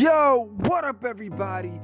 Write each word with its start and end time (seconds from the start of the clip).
Yo, 0.00 0.48
what 0.56 0.82
up, 0.82 1.04
everybody? 1.04 1.78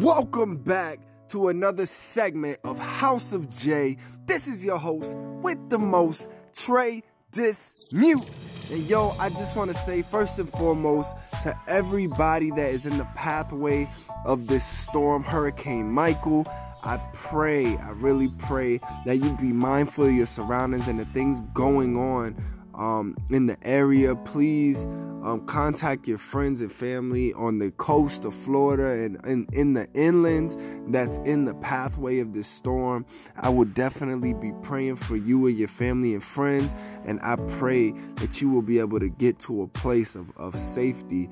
Welcome 0.00 0.56
back 0.56 0.98
to 1.28 1.50
another 1.50 1.86
segment 1.86 2.58
of 2.64 2.80
House 2.80 3.32
of 3.32 3.48
J. 3.48 3.96
This 4.26 4.48
is 4.48 4.64
your 4.64 4.76
host 4.76 5.16
with 5.40 5.70
the 5.70 5.78
most, 5.78 6.28
Trey 6.52 7.04
Dismute. 7.30 8.28
And 8.72 8.82
yo, 8.90 9.10
I 9.20 9.28
just 9.28 9.56
want 9.56 9.70
to 9.70 9.76
say 9.76 10.02
first 10.02 10.40
and 10.40 10.48
foremost 10.48 11.14
to 11.44 11.56
everybody 11.68 12.50
that 12.50 12.70
is 12.70 12.86
in 12.86 12.98
the 12.98 13.06
pathway 13.14 13.88
of 14.24 14.48
this 14.48 14.66
storm, 14.66 15.22
Hurricane 15.22 15.88
Michael. 15.88 16.44
I 16.82 16.96
pray, 17.12 17.76
I 17.76 17.90
really 17.90 18.32
pray 18.40 18.80
that 19.06 19.18
you 19.18 19.36
be 19.36 19.52
mindful 19.52 20.06
of 20.06 20.12
your 20.12 20.26
surroundings 20.26 20.88
and 20.88 20.98
the 20.98 21.04
things 21.04 21.42
going 21.54 21.96
on 21.96 22.34
um, 22.78 23.16
in 23.28 23.46
the 23.46 23.58
area. 23.62 24.14
Please 24.16 24.86
um, 25.22 25.44
contact 25.46 26.06
your 26.06 26.18
friends 26.18 26.60
and 26.60 26.70
family 26.70 27.32
on 27.34 27.58
the 27.58 27.70
coast 27.72 28.24
of 28.24 28.34
Florida 28.34 28.84
and, 29.04 29.24
and 29.26 29.52
in 29.52 29.74
the 29.74 29.86
inlands 29.88 30.56
that's 30.90 31.16
in 31.18 31.44
the 31.44 31.54
pathway 31.54 32.20
of 32.20 32.32
this 32.32 32.46
storm. 32.46 33.04
I 33.36 33.48
will 33.48 33.66
definitely 33.66 34.32
be 34.32 34.52
praying 34.62 34.96
for 34.96 35.16
you 35.16 35.46
and 35.46 35.58
your 35.58 35.68
family 35.68 36.14
and 36.14 36.22
friends, 36.22 36.74
and 37.04 37.20
I 37.22 37.36
pray 37.58 37.92
that 38.16 38.40
you 38.40 38.48
will 38.50 38.62
be 38.62 38.78
able 38.78 39.00
to 39.00 39.08
get 39.08 39.38
to 39.40 39.62
a 39.62 39.66
place 39.66 40.14
of, 40.14 40.30
of 40.36 40.56
safety 40.56 41.28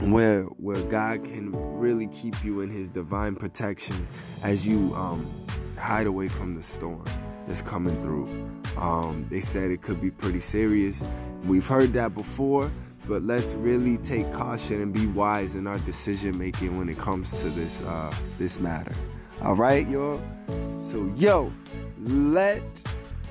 where 0.00 0.44
where 0.44 0.82
God 0.84 1.24
can 1.24 1.52
really 1.52 2.06
keep 2.06 2.42
you 2.42 2.60
in 2.60 2.70
his 2.70 2.88
divine 2.88 3.36
protection 3.36 4.08
as 4.42 4.66
you 4.66 4.94
um, 4.94 5.30
hide 5.78 6.06
away 6.06 6.28
from 6.28 6.54
the 6.54 6.62
storm 6.62 7.04
that's 7.52 7.60
coming 7.60 8.00
through. 8.00 8.26
Um, 8.78 9.26
they 9.28 9.42
said 9.42 9.70
it 9.70 9.82
could 9.82 10.00
be 10.00 10.10
pretty 10.10 10.40
serious. 10.40 11.06
We've 11.44 11.66
heard 11.66 11.92
that 11.92 12.14
before, 12.14 12.72
but 13.06 13.20
let's 13.20 13.52
really 13.52 13.98
take 13.98 14.32
caution 14.32 14.80
and 14.80 14.90
be 14.90 15.06
wise 15.06 15.54
in 15.54 15.66
our 15.66 15.78
decision 15.80 16.38
making 16.38 16.78
when 16.78 16.88
it 16.88 16.96
comes 16.96 17.30
to 17.42 17.50
this 17.50 17.82
uh, 17.82 18.10
this 18.38 18.58
matter. 18.58 18.94
All 19.42 19.54
right, 19.54 19.86
y'all. 19.86 20.18
So, 20.82 21.12
yo, 21.14 21.52
let 22.00 22.64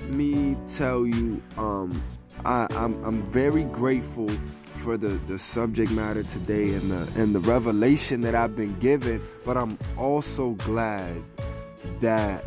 me 0.09 0.55
tell 0.67 1.07
you, 1.07 1.41
um, 1.57 2.03
I, 2.45 2.67
I'm 2.69 3.03
I'm 3.03 3.23
very 3.31 3.63
grateful 3.63 4.29
for 4.75 4.97
the, 4.97 5.19
the 5.25 5.39
subject 5.39 5.89
matter 5.89 6.21
today 6.21 6.75
and 6.75 6.91
the 6.91 7.11
and 7.19 7.33
the 7.33 7.39
revelation 7.39 8.21
that 8.21 8.35
I've 8.35 8.55
been 8.55 8.77
given, 8.77 9.19
but 9.43 9.57
I'm 9.57 9.79
also 9.97 10.51
glad 10.51 11.23
that 12.01 12.45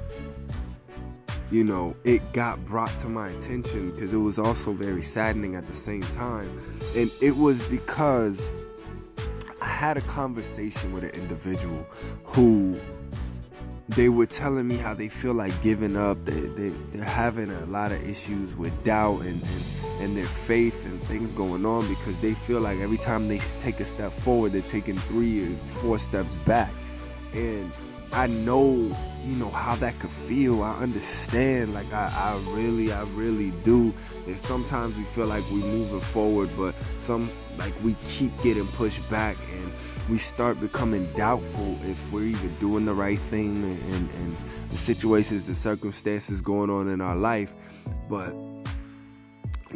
you 1.51 1.65
know 1.65 1.95
it 2.05 2.33
got 2.33 2.65
brought 2.65 2.99
to 3.01 3.09
my 3.09 3.29
attention 3.29 3.91
because 3.91 4.13
it 4.13 4.19
was 4.19 4.39
also 4.39 4.73
very 4.73 5.03
saddening 5.03 5.55
at 5.55 5.67
the 5.69 5.77
same 5.77 6.03
time. 6.03 6.51
And 6.97 7.11
it 7.21 7.37
was 7.37 7.63
because 7.69 8.55
I 9.61 9.67
had 9.67 9.97
a 9.97 10.03
conversation 10.03 10.93
with 10.93 11.05
an 11.05 11.11
individual 11.11 11.87
who 12.25 12.79
they 13.89 14.09
were 14.09 14.27
telling 14.27 14.67
me 14.67 14.77
how 14.77 14.95
they 14.95 15.09
feel 15.09 15.35
like 15.35 15.61
giving 15.63 15.97
up. 15.97 16.25
They, 16.25 16.41
they, 16.41 16.69
they're 16.93 17.05
having 17.05 17.51
a 17.51 17.65
lot 17.67 17.93
of 17.93 18.03
issues 18.09 18.57
with 18.57 18.73
doubt 18.85 19.21
and, 19.21 19.43
and 19.43 19.85
and 20.01 20.17
their 20.17 20.27
faith 20.27 20.85
and 20.87 21.01
things 21.03 21.33
going 21.33 21.65
on 21.65 21.87
because 21.89 22.21
they 22.21 22.35
feel 22.35 22.61
like 22.61 22.79
every 22.81 22.97
time 22.97 23.29
they 23.29 23.39
take 23.39 23.81
a 23.81 23.85
step 23.85 24.13
forward, 24.13 24.53
they're 24.53 24.63
taking 24.63 24.97
three 24.97 25.45
or 25.45 25.57
four 25.81 25.99
steps 25.99 26.35
back. 26.47 26.71
And 27.33 27.71
I 28.13 28.27
know, 28.27 28.97
you 29.25 29.37
know, 29.37 29.51
how 29.51 29.75
that 29.77 29.99
could 29.99 30.11
feel. 30.11 30.63
I 30.63 30.75
understand. 30.79 31.75
Like, 31.75 31.93
I, 31.93 32.13
I 32.15 32.55
really, 32.55 32.93
I 32.93 33.03
really 33.15 33.51
do. 33.63 33.93
And 34.27 34.39
sometimes 34.39 34.97
we 34.97 35.03
feel 35.05 35.27
like 35.27 35.43
we're 35.51 35.67
moving 35.67 36.01
forward, 36.01 36.51
but 36.57 36.75
some, 36.99 37.29
like, 37.59 37.73
we 37.83 37.95
keep 38.07 38.31
getting 38.43 38.67
pushed 38.69 39.09
back 39.11 39.37
and 39.53 39.73
we 40.11 40.19
start 40.19 40.61
becoming 40.61 41.11
doubtful 41.15 41.79
if 41.85 42.13
we're 42.13 42.25
even 42.25 42.55
doing 42.57 42.85
the 42.85 42.95
right 42.95 43.19
thing 43.19 43.63
and, 43.65 43.95
and, 43.95 44.11
and 44.11 44.37
the 44.71 44.77
situations, 44.77 45.47
the 45.47 45.55
circumstances 45.55 46.41
going 46.41 46.71
on 46.71 46.89
in 46.89 47.01
our 47.01 47.17
life. 47.17 47.55
But 48.09 48.35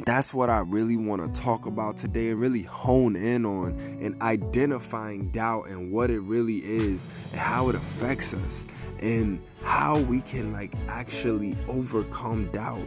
that's 0.04 0.34
what 0.34 0.50
I 0.50 0.58
really 0.58 0.96
want 0.96 1.34
to 1.34 1.40
talk 1.40 1.66
about 1.66 1.96
today 1.96 2.30
and 2.30 2.40
really 2.40 2.62
hone 2.62 3.16
in 3.16 3.44
on 3.46 3.72
and 4.00 4.20
identifying 4.22 5.30
doubt 5.30 5.68
and 5.68 5.92
what 5.92 6.10
it 6.10 6.20
really 6.20 6.58
is 6.58 7.04
and 7.32 7.40
how 7.40 7.68
it 7.68 7.74
affects 7.74 8.34
us 8.34 8.66
and 9.00 9.40
how 9.62 9.98
we 10.00 10.20
can 10.20 10.52
like 10.52 10.72
actually 10.88 11.56
overcome 11.68 12.50
doubt 12.52 12.86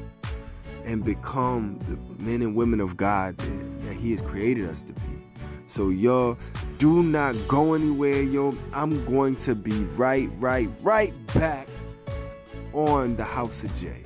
and 0.86 1.04
become 1.04 1.80
the 1.86 1.98
men 2.22 2.42
and 2.42 2.56
women 2.56 2.80
of 2.80 2.98
God 2.98 3.38
that, 3.38 3.84
that 3.84 3.94
He 3.94 4.12
has 4.12 4.22
created 4.22 4.68
us 4.68 4.84
to 4.86 4.94
be. 4.94 5.02
So, 5.68 5.90
yo, 5.90 6.38
do 6.80 7.02
not 7.02 7.36
go 7.48 7.74
anywhere, 7.74 8.22
yo. 8.22 8.58
I'm 8.74 9.06
going 9.06 9.38
to 9.38 9.56
be 9.56 9.84
right, 9.96 10.30
right, 10.36 10.70
right 10.82 11.14
back 11.34 11.68
on 12.74 13.16
the 13.16 13.24
House 13.24 13.64
of 13.64 13.74
J. 13.80 14.04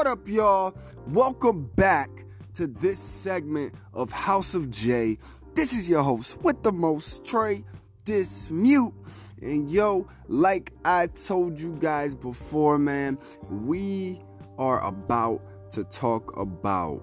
what 0.00 0.06
up, 0.06 0.26
y'all? 0.26 0.74
Welcome 1.08 1.70
back 1.76 2.08
to 2.54 2.66
this 2.66 2.98
segment 2.98 3.74
of 3.92 4.10
House 4.10 4.54
of 4.54 4.70
J. 4.70 5.18
This 5.52 5.74
is 5.74 5.90
your 5.90 6.02
host 6.02 6.40
with 6.40 6.62
the 6.62 6.72
most, 6.72 7.22
Trey 7.22 7.64
Dismute. 8.04 8.94
And 9.42 9.70
yo, 9.70 10.08
like 10.26 10.72
I 10.86 11.08
told 11.08 11.60
you 11.60 11.76
guys 11.80 12.14
before, 12.14 12.78
man, 12.78 13.18
we 13.50 14.22
are 14.56 14.82
about 14.82 15.42
to 15.72 15.84
talk 15.84 16.34
about 16.38 17.02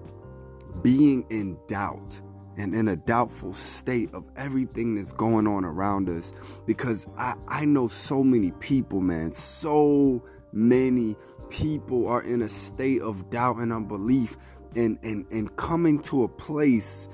being 0.82 1.24
in 1.30 1.56
doubt 1.68 2.20
and 2.56 2.74
in 2.74 2.88
a 2.88 2.96
doubtful 2.96 3.54
state 3.54 4.12
of 4.12 4.28
everything 4.34 4.96
that's 4.96 5.12
going 5.12 5.46
on 5.46 5.64
around 5.64 6.08
us 6.08 6.32
because 6.66 7.06
I, 7.16 7.36
I 7.46 7.64
know 7.64 7.86
so 7.86 8.24
many 8.24 8.50
people, 8.58 9.00
man, 9.00 9.30
so 9.30 10.20
many 10.52 11.16
people 11.50 12.06
are 12.06 12.22
in 12.22 12.42
a 12.42 12.48
state 12.48 13.00
of 13.00 13.30
doubt 13.30 13.56
and 13.58 13.72
unbelief 13.72 14.36
and 14.76 14.98
and 15.02 15.26
and 15.30 15.54
coming 15.56 16.00
to 16.00 16.24
a 16.24 16.28
place 16.28 17.08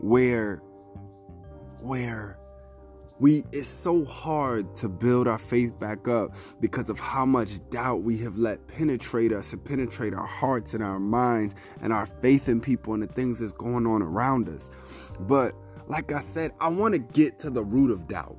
where 0.00 0.56
where 1.80 2.38
we 3.18 3.44
it's 3.52 3.68
so 3.68 4.04
hard 4.04 4.74
to 4.74 4.88
build 4.88 5.26
our 5.28 5.38
faith 5.38 5.78
back 5.78 6.08
up 6.08 6.34
because 6.60 6.90
of 6.90 6.98
how 6.98 7.24
much 7.24 7.58
doubt 7.70 8.02
we 8.02 8.18
have 8.18 8.36
let 8.36 8.66
penetrate 8.66 9.32
us 9.32 9.52
and 9.52 9.64
penetrate 9.64 10.12
our 10.12 10.26
hearts 10.26 10.74
and 10.74 10.82
our 10.82 10.98
minds 10.98 11.54
and 11.80 11.92
our 11.92 12.06
faith 12.06 12.48
in 12.48 12.60
people 12.60 12.92
and 12.92 13.02
the 13.02 13.06
things 13.06 13.38
that's 13.38 13.52
going 13.52 13.86
on 13.86 14.02
around 14.02 14.48
us. 14.48 14.70
But 15.20 15.54
like 15.88 16.10
i 16.10 16.18
said 16.18 16.50
i 16.60 16.66
want 16.66 16.92
to 16.92 16.98
get 16.98 17.38
to 17.38 17.48
the 17.48 17.62
root 17.62 17.92
of 17.92 18.08
doubt 18.08 18.36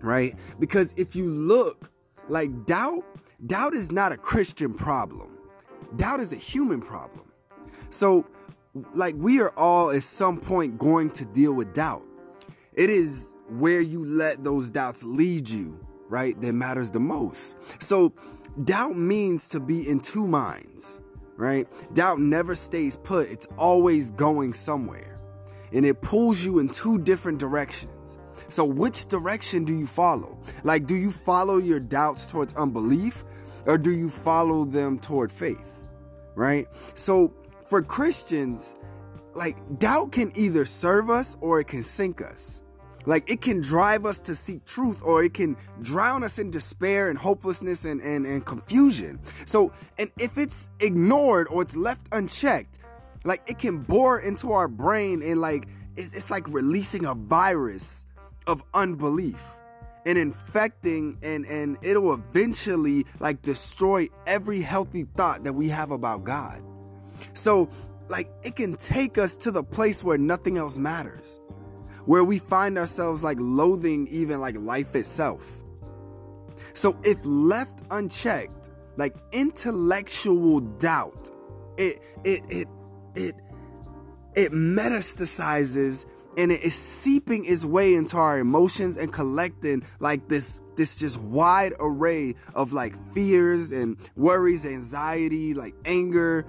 right? 0.00 0.34
Because 0.58 0.94
if 0.96 1.16
you 1.16 1.28
look 1.28 1.90
like 2.28 2.66
doubt 2.66 3.04
doubt 3.46 3.74
is 3.74 3.92
not 3.92 4.12
a 4.12 4.16
Christian 4.16 4.74
problem. 4.74 5.38
Doubt 5.96 6.20
is 6.20 6.32
a 6.32 6.36
human 6.36 6.80
problem. 6.80 7.30
So, 7.90 8.26
like, 8.92 9.14
we 9.16 9.40
are 9.40 9.50
all 9.56 9.90
at 9.90 10.02
some 10.02 10.38
point 10.38 10.78
going 10.78 11.10
to 11.10 11.24
deal 11.24 11.52
with 11.52 11.72
doubt. 11.72 12.02
It 12.74 12.90
is 12.90 13.34
where 13.48 13.80
you 13.80 14.04
let 14.04 14.44
those 14.44 14.70
doubts 14.70 15.02
lead 15.02 15.48
you, 15.48 15.78
right, 16.08 16.38
that 16.40 16.52
matters 16.52 16.90
the 16.90 17.00
most. 17.00 17.56
So, 17.82 18.12
doubt 18.64 18.96
means 18.96 19.48
to 19.50 19.60
be 19.60 19.88
in 19.88 20.00
two 20.00 20.26
minds, 20.26 21.00
right? 21.36 21.66
Doubt 21.94 22.20
never 22.20 22.54
stays 22.54 22.96
put, 22.96 23.30
it's 23.30 23.46
always 23.56 24.10
going 24.10 24.52
somewhere. 24.52 25.18
And 25.72 25.84
it 25.86 26.00
pulls 26.02 26.44
you 26.44 26.58
in 26.58 26.68
two 26.68 26.98
different 26.98 27.38
directions. 27.38 28.17
So, 28.48 28.64
which 28.64 29.06
direction 29.06 29.64
do 29.64 29.74
you 29.74 29.86
follow? 29.86 30.38
Like, 30.64 30.86
do 30.86 30.94
you 30.94 31.10
follow 31.10 31.58
your 31.58 31.80
doubts 31.80 32.26
towards 32.26 32.54
unbelief 32.54 33.24
or 33.66 33.76
do 33.76 33.90
you 33.90 34.08
follow 34.08 34.64
them 34.64 34.98
toward 34.98 35.30
faith? 35.30 35.88
Right? 36.34 36.66
So, 36.94 37.34
for 37.68 37.82
Christians, 37.82 38.76
like, 39.34 39.56
doubt 39.78 40.12
can 40.12 40.32
either 40.34 40.64
serve 40.64 41.10
us 41.10 41.36
or 41.40 41.60
it 41.60 41.66
can 41.66 41.82
sink 41.82 42.22
us. 42.22 42.62
Like, 43.04 43.30
it 43.30 43.40
can 43.40 43.60
drive 43.60 44.06
us 44.06 44.20
to 44.22 44.34
seek 44.34 44.64
truth 44.64 45.02
or 45.04 45.22
it 45.24 45.34
can 45.34 45.56
drown 45.82 46.24
us 46.24 46.38
in 46.38 46.50
despair 46.50 47.10
and 47.10 47.18
hopelessness 47.18 47.84
and, 47.84 48.00
and, 48.00 48.26
and 48.26 48.44
confusion. 48.44 49.20
So, 49.44 49.72
and 49.98 50.10
if 50.18 50.38
it's 50.38 50.70
ignored 50.80 51.48
or 51.50 51.62
it's 51.62 51.76
left 51.76 52.06
unchecked, 52.12 52.78
like, 53.24 53.42
it 53.46 53.58
can 53.58 53.78
bore 53.78 54.20
into 54.20 54.52
our 54.52 54.68
brain 54.68 55.22
and, 55.22 55.40
like, 55.40 55.68
it's, 55.96 56.14
it's 56.14 56.30
like 56.30 56.48
releasing 56.48 57.04
a 57.04 57.14
virus 57.14 58.06
of 58.48 58.64
unbelief 58.74 59.46
and 60.06 60.16
infecting 60.18 61.18
and 61.22 61.44
and 61.46 61.76
it'll 61.82 62.14
eventually 62.14 63.04
like 63.20 63.42
destroy 63.42 64.08
every 64.26 64.60
healthy 64.60 65.06
thought 65.16 65.44
that 65.44 65.52
we 65.52 65.68
have 65.68 65.90
about 65.90 66.24
God. 66.24 66.62
So 67.34 67.68
like 68.08 68.30
it 68.42 68.56
can 68.56 68.76
take 68.76 69.18
us 69.18 69.36
to 69.36 69.50
the 69.50 69.62
place 69.62 70.02
where 70.02 70.18
nothing 70.18 70.56
else 70.56 70.78
matters. 70.78 71.40
Where 72.06 72.24
we 72.24 72.38
find 72.38 72.78
ourselves 72.78 73.22
like 73.22 73.36
loathing 73.38 74.08
even 74.08 74.40
like 74.40 74.56
life 74.56 74.96
itself. 74.96 75.60
So 76.72 76.96
if 77.04 77.18
left 77.24 77.82
unchecked, 77.90 78.70
like 78.96 79.14
intellectual 79.32 80.60
doubt, 80.60 81.30
it 81.76 82.00
it 82.24 82.42
it 82.48 82.68
it 83.14 83.34
it 84.34 84.52
metastasizes 84.52 86.06
and 86.38 86.52
it 86.52 86.62
is 86.62 86.74
seeping 86.74 87.44
its 87.44 87.64
way 87.64 87.94
into 87.94 88.16
our 88.16 88.38
emotions 88.38 88.96
and 88.96 89.12
collecting 89.12 89.82
like 90.00 90.28
this 90.28 90.60
this 90.76 90.98
just 90.98 91.20
wide 91.20 91.72
array 91.80 92.34
of 92.54 92.72
like 92.72 92.94
fears 93.12 93.72
and 93.72 93.98
worries 94.16 94.64
anxiety 94.64 95.52
like 95.52 95.74
anger 95.84 96.46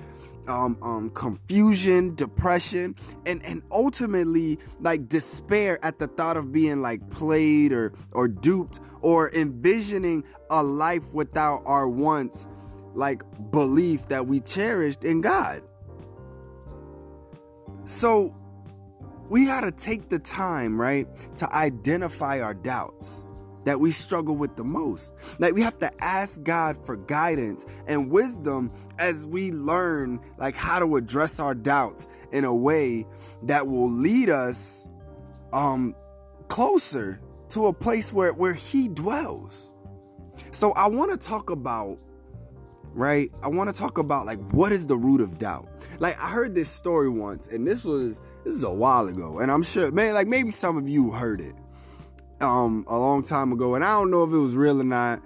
um, 0.48 0.78
um, 0.82 1.12
confusion, 1.12 2.16
depression, 2.16 2.96
and 3.28 3.46
and 3.46 3.62
ultimately 3.72 4.58
like 4.80 5.08
despair 5.08 5.78
at 5.84 6.00
the 6.00 6.08
thought 6.08 6.38
of 6.38 6.52
being 6.52 6.82
like 6.82 7.08
played 7.12 7.72
or 7.72 7.94
or 8.14 8.28
duped 8.28 8.80
or 9.02 9.32
envisioning 9.36 10.24
a 10.50 10.64
life 10.64 11.14
without 11.14 11.62
our 11.66 11.88
once 11.88 12.48
like 12.96 13.22
belief 13.52 14.08
that 14.08 14.26
we 14.26 14.40
cherished 14.40 15.06
in 15.06 15.22
God. 15.22 15.62
So 17.86 18.36
we 19.30 19.46
got 19.46 19.62
to 19.62 19.72
take 19.72 20.10
the 20.10 20.20
time, 20.20 20.80
right, 20.80 21.08
to 21.38 21.54
identify 21.56 22.42
our 22.42 22.54
doubts 22.54 23.24
that 23.66 23.80
we 23.80 23.92
struggle 23.92 24.36
with 24.36 24.56
the 24.56 24.64
most. 24.64 25.14
Like 25.40 25.54
we 25.54 25.62
have 25.62 25.78
to 25.80 25.92
ask 26.04 26.42
God 26.44 26.78
for 26.86 26.96
guidance 26.96 27.66
and 27.88 28.10
wisdom 28.10 28.72
as 28.98 29.26
we 29.26 29.52
learn 29.52 30.20
like 30.38 30.56
how 30.56 30.80
to 30.80 30.96
address 30.96 31.40
our 31.40 31.54
doubts 31.54 32.08
in 32.32 32.46
a 32.46 32.56
way 32.56 33.06
that 33.44 33.68
will 33.68 33.90
lead 33.90 34.30
us 34.30 34.88
um 35.52 35.96
closer 36.48 37.20
to 37.50 37.68
a 37.68 37.74
place 37.74 38.14
where 38.14 38.34
where 38.34 38.54
he 38.54 38.88
dwells. 38.88 39.74
So 40.52 40.72
I 40.74 40.88
want 40.88 41.12
to 41.12 41.18
talk 41.18 41.50
about 41.50 42.00
right? 42.94 43.30
I 43.44 43.48
want 43.50 43.70
to 43.70 43.76
talk 43.76 43.98
about 43.98 44.26
like 44.26 44.40
what 44.52 44.72
is 44.72 44.88
the 44.88 44.98
root 44.98 45.22
of 45.22 45.38
doubt. 45.38 45.68
Like 46.00 46.20
I 46.20 46.30
heard 46.30 46.56
this 46.56 46.70
story 46.70 47.10
once 47.10 47.48
and 47.48 47.68
this 47.68 47.84
was 47.84 48.22
this 48.44 48.56
is 48.56 48.64
a 48.64 48.70
while 48.70 49.08
ago 49.08 49.40
and 49.40 49.52
I'm 49.52 49.64
sure 49.64 49.92
man 49.92 50.14
like 50.14 50.28
maybe 50.28 50.52
some 50.52 50.78
of 50.78 50.88
you 50.88 51.12
heard 51.12 51.42
it 51.42 51.56
um 52.42 52.86
a 52.88 52.98
long 52.98 53.24
time 53.24 53.52
ago 53.52 53.76
and 53.76 53.84
I 53.84 53.92
don't 53.92 54.12
know 54.12 54.24
if 54.24 54.32
it 54.32 54.38
was 54.38 54.56
real 54.56 54.82
or 54.82 54.86
not 54.86 55.22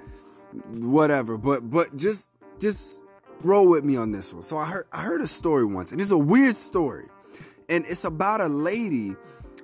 whatever 0.69 1.37
but 1.37 1.69
but 1.69 1.95
just 1.95 2.31
just 2.59 3.03
roll 3.43 3.67
with 3.67 3.83
me 3.83 3.95
on 3.95 4.11
this 4.11 4.33
one. 4.33 4.41
So 4.41 4.57
I 4.57 4.65
heard 4.65 4.87
I 4.91 5.01
heard 5.01 5.21
a 5.21 5.27
story 5.27 5.65
once 5.65 5.91
and 5.91 6.01
it's 6.01 6.11
a 6.11 6.17
weird 6.17 6.55
story. 6.55 7.07
And 7.69 7.85
it's 7.87 8.03
about 8.03 8.41
a 8.41 8.47
lady 8.47 9.15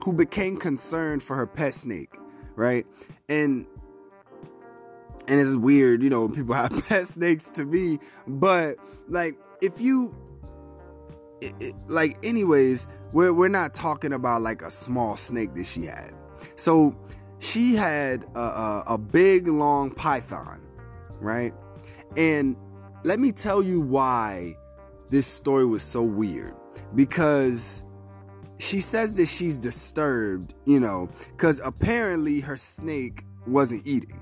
who 0.03 0.13
became 0.13 0.57
concerned 0.57 1.21
for 1.21 1.35
her 1.35 1.45
pet 1.45 1.73
snake, 1.73 2.15
right? 2.55 2.85
And 3.27 3.65
and 5.27 5.39
it's 5.39 5.55
weird, 5.55 6.01
you 6.01 6.09
know, 6.09 6.27
people 6.29 6.53
have 6.55 6.87
pet 6.87 7.07
snakes 7.07 7.51
to 7.51 7.65
me, 7.65 7.99
but 8.27 8.77
like 9.07 9.37
if 9.61 9.79
you 9.81 10.15
it, 11.41 11.53
it, 11.59 11.75
like 11.87 12.17
anyways, 12.23 12.87
we're 13.11 13.33
we're 13.33 13.49
not 13.49 13.73
talking 13.73 14.13
about 14.13 14.41
like 14.41 14.61
a 14.61 14.71
small 14.71 15.17
snake 15.17 15.53
that 15.55 15.65
she 15.65 15.85
had. 15.85 16.13
So 16.55 16.95
she 17.39 17.75
had 17.75 18.25
a, 18.35 18.39
a, 18.39 18.83
a 18.87 18.97
big 18.97 19.47
long 19.47 19.91
python, 19.91 20.61
right? 21.19 21.53
And 22.17 22.55
let 23.03 23.19
me 23.19 23.31
tell 23.31 23.63
you 23.63 23.79
why 23.81 24.55
this 25.09 25.25
story 25.25 25.65
was 25.65 25.83
so 25.83 26.03
weird. 26.03 26.53
Because 26.95 27.85
she 28.57 28.81
says 28.81 29.15
that 29.17 29.27
she's 29.27 29.57
disturbed, 29.57 30.53
you 30.65 30.79
know, 30.79 31.09
because 31.31 31.61
apparently 31.63 32.41
her 32.41 32.57
snake 32.57 33.23
wasn't 33.47 33.85
eating. 33.85 34.21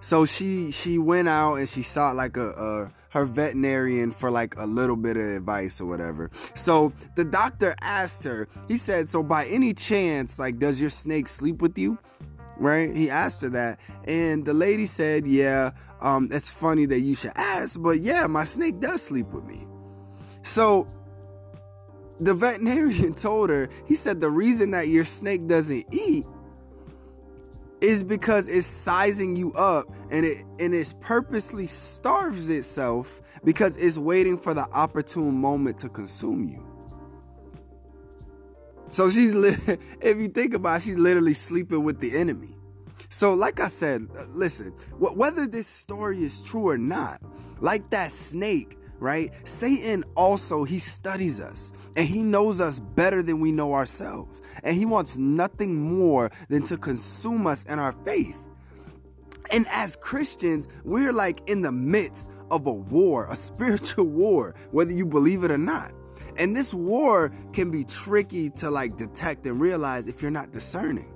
So 0.00 0.24
she 0.24 0.70
she 0.70 0.98
went 0.98 1.28
out 1.28 1.56
and 1.56 1.68
she 1.68 1.82
sought 1.82 2.16
like 2.16 2.36
a, 2.36 2.50
a 2.50 2.92
her 3.10 3.24
veterinarian 3.24 4.10
for 4.10 4.30
like 4.30 4.56
a 4.56 4.66
little 4.66 4.96
bit 4.96 5.16
of 5.16 5.24
advice 5.24 5.80
or 5.80 5.86
whatever. 5.86 6.30
So 6.54 6.92
the 7.16 7.24
doctor 7.24 7.74
asked 7.80 8.24
her, 8.24 8.48
he 8.68 8.76
said, 8.76 9.08
So 9.08 9.22
by 9.22 9.46
any 9.46 9.74
chance, 9.74 10.38
like, 10.38 10.58
does 10.58 10.80
your 10.80 10.90
snake 10.90 11.26
sleep 11.26 11.60
with 11.62 11.78
you? 11.78 11.98
Right? 12.56 12.94
He 12.94 13.10
asked 13.10 13.42
her 13.42 13.48
that. 13.50 13.80
And 14.04 14.44
the 14.44 14.54
lady 14.54 14.86
said, 14.86 15.26
Yeah, 15.26 15.72
um, 16.00 16.28
it's 16.30 16.50
funny 16.50 16.86
that 16.86 17.00
you 17.00 17.14
should 17.14 17.32
ask, 17.36 17.80
but 17.80 18.00
yeah, 18.00 18.26
my 18.26 18.44
snake 18.44 18.80
does 18.80 19.02
sleep 19.02 19.28
with 19.28 19.44
me. 19.44 19.66
So 20.42 20.88
the 22.20 22.34
veterinarian 22.34 23.14
told 23.14 23.50
her, 23.50 23.68
he 23.86 23.94
said, 23.94 24.20
the 24.20 24.30
reason 24.30 24.70
that 24.72 24.88
your 24.88 25.04
snake 25.04 25.46
doesn't 25.46 25.86
eat 25.92 26.26
is 27.80 28.02
because 28.02 28.48
it's 28.48 28.66
sizing 28.66 29.36
you 29.36 29.52
up 29.54 29.86
and 30.10 30.24
it 30.24 30.44
and 30.58 30.74
it's 30.74 30.94
purposely 31.00 31.66
starves 31.66 32.48
itself 32.48 33.22
because 33.44 33.76
it's 33.76 33.98
waiting 33.98 34.38
for 34.38 34.54
the 34.54 34.68
opportune 34.72 35.34
moment 35.34 35.78
to 35.78 35.88
consume 35.88 36.44
you. 36.44 36.66
So 38.90 39.08
she's 39.08 39.34
li- 39.34 39.56
if 40.00 40.18
you 40.18 40.28
think 40.28 40.54
about 40.54 40.78
it, 40.78 40.82
she's 40.82 40.98
literally 40.98 41.34
sleeping 41.34 41.84
with 41.84 42.00
the 42.00 42.16
enemy. 42.16 42.56
So 43.08 43.34
like 43.34 43.60
I 43.60 43.68
said, 43.68 44.08
uh, 44.16 44.24
listen, 44.28 44.72
whether 44.98 45.46
this 45.46 45.66
story 45.66 46.18
is 46.18 46.42
true 46.42 46.68
or 46.68 46.78
not, 46.78 47.20
like 47.60 47.90
that 47.90 48.12
snake 48.12 48.76
right? 49.00 49.32
Satan 49.44 50.04
also, 50.14 50.64
he 50.64 50.78
studies 50.78 51.40
us 51.40 51.72
and 51.96 52.06
he 52.06 52.22
knows 52.22 52.60
us 52.60 52.78
better 52.78 53.22
than 53.22 53.40
we 53.40 53.50
know 53.50 53.72
ourselves. 53.72 54.42
And 54.62 54.76
he 54.76 54.86
wants 54.86 55.16
nothing 55.16 55.74
more 55.74 56.30
than 56.48 56.62
to 56.64 56.76
consume 56.76 57.46
us 57.46 57.64
and 57.64 57.80
our 57.80 57.92
faith. 58.04 58.46
And 59.52 59.66
as 59.68 59.96
Christians, 59.96 60.68
we're 60.84 61.12
like 61.12 61.40
in 61.48 61.62
the 61.62 61.72
midst 61.72 62.30
of 62.50 62.66
a 62.66 62.72
war, 62.72 63.26
a 63.28 63.36
spiritual 63.36 64.04
war, 64.04 64.54
whether 64.70 64.92
you 64.92 65.06
believe 65.06 65.42
it 65.42 65.50
or 65.50 65.58
not. 65.58 65.92
And 66.36 66.54
this 66.54 66.72
war 66.72 67.32
can 67.52 67.70
be 67.70 67.84
tricky 67.84 68.50
to 68.50 68.70
like 68.70 68.96
detect 68.96 69.46
and 69.46 69.60
realize 69.60 70.06
if 70.06 70.22
you're 70.22 70.30
not 70.30 70.52
discerning. 70.52 71.12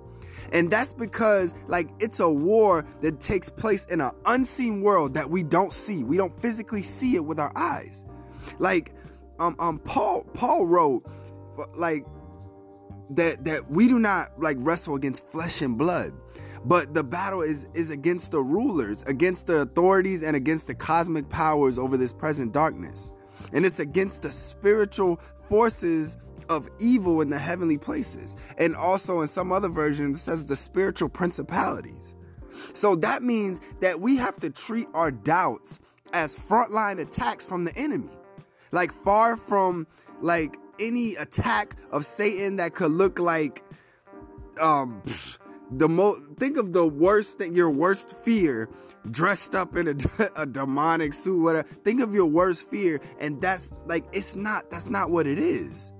And 0.52 0.70
that's 0.70 0.92
because 0.92 1.54
like 1.66 1.88
it's 2.00 2.20
a 2.20 2.30
war 2.30 2.84
that 3.00 3.20
takes 3.20 3.48
place 3.48 3.84
in 3.86 4.00
an 4.00 4.12
unseen 4.26 4.82
world 4.82 5.14
that 5.14 5.28
we 5.28 5.42
don't 5.42 5.72
see. 5.72 6.04
We 6.04 6.16
don't 6.16 6.36
physically 6.40 6.82
see 6.82 7.14
it 7.16 7.24
with 7.24 7.38
our 7.40 7.52
eyes. 7.56 8.04
Like 8.58 8.92
um 9.38 9.56
um 9.58 9.78
Paul 9.78 10.24
Paul 10.34 10.66
wrote 10.66 11.04
like 11.74 12.04
that 13.10 13.44
that 13.44 13.70
we 13.70 13.88
do 13.88 13.98
not 13.98 14.40
like 14.40 14.56
wrestle 14.60 14.94
against 14.94 15.30
flesh 15.30 15.62
and 15.62 15.76
blood 15.76 16.12
but 16.64 16.94
the 16.94 17.04
battle 17.04 17.42
is 17.42 17.66
is 17.74 17.90
against 17.90 18.32
the 18.32 18.40
rulers 18.40 19.02
against 19.04 19.46
the 19.46 19.58
authorities 19.58 20.22
and 20.22 20.34
against 20.34 20.66
the 20.66 20.74
cosmic 20.74 21.28
powers 21.28 21.78
over 21.78 21.96
this 21.96 22.12
present 22.12 22.52
darkness 22.52 23.10
and 23.52 23.66
it's 23.66 23.78
against 23.78 24.22
the 24.22 24.30
spiritual 24.30 25.20
forces 25.48 26.16
of 26.48 26.68
evil 26.78 27.20
in 27.20 27.30
the 27.30 27.38
heavenly 27.38 27.78
places. 27.78 28.36
And 28.58 28.76
also 28.76 29.20
in 29.20 29.28
some 29.28 29.52
other 29.52 29.68
versions, 29.68 30.20
says 30.20 30.46
the 30.46 30.56
spiritual 30.56 31.08
principalities. 31.08 32.14
So 32.72 32.96
that 32.96 33.22
means 33.22 33.60
that 33.80 34.00
we 34.00 34.16
have 34.16 34.38
to 34.40 34.50
treat 34.50 34.88
our 34.94 35.10
doubts 35.10 35.80
as 36.12 36.36
frontline 36.36 37.00
attacks 37.00 37.44
from 37.44 37.64
the 37.64 37.74
enemy. 37.76 38.10
Like 38.70 38.92
far 38.92 39.36
from 39.36 39.86
like 40.20 40.56
any 40.78 41.14
attack 41.16 41.76
of 41.90 42.04
Satan 42.04 42.56
that 42.56 42.74
could 42.74 42.90
look 42.90 43.18
like 43.18 43.62
um 44.60 45.02
the 45.70 45.88
most 45.88 46.20
think 46.38 46.56
of 46.56 46.72
the 46.72 46.86
worst 46.86 47.38
thing 47.38 47.54
your 47.54 47.70
worst 47.70 48.16
fear 48.22 48.68
dressed 49.10 49.54
up 49.54 49.76
in 49.76 49.88
a, 49.88 49.94
a 50.36 50.46
demonic 50.46 51.14
suit 51.14 51.40
whatever 51.40 51.66
think 51.66 52.00
of 52.00 52.14
your 52.14 52.26
worst 52.26 52.68
fear 52.68 53.00
and 53.20 53.40
that's 53.40 53.72
like 53.86 54.04
it's 54.12 54.36
not 54.36 54.70
that's 54.70 54.88
not 54.88 55.10
what 55.10 55.26
it 55.26 55.38
is 55.38 55.92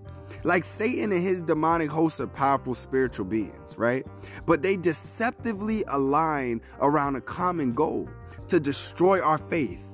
like 0.45 0.63
Satan 0.63 1.11
and 1.11 1.23
his 1.23 1.43
demonic 1.43 1.91
hosts 1.91 2.21
are 2.21 2.27
powerful 2.27 2.75
spiritual 2.75 3.25
beings, 3.25 3.77
right? 3.77 4.07
But 4.47 4.63
they 4.63 4.77
deceptively 4.77 5.85
align 5.89 6.61
around 6.81 7.17
a 7.17 7.21
common 7.21 7.73
goal 7.73 8.09
to 8.49 8.61
destroy 8.61 9.21
our 9.23 9.39
faith. 9.39 9.85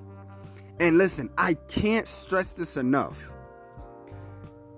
And 0.80 0.98
listen, 0.98 1.30
I 1.38 1.54
can't 1.68 2.06
stress 2.06 2.52
this 2.52 2.76
enough. 2.76 3.30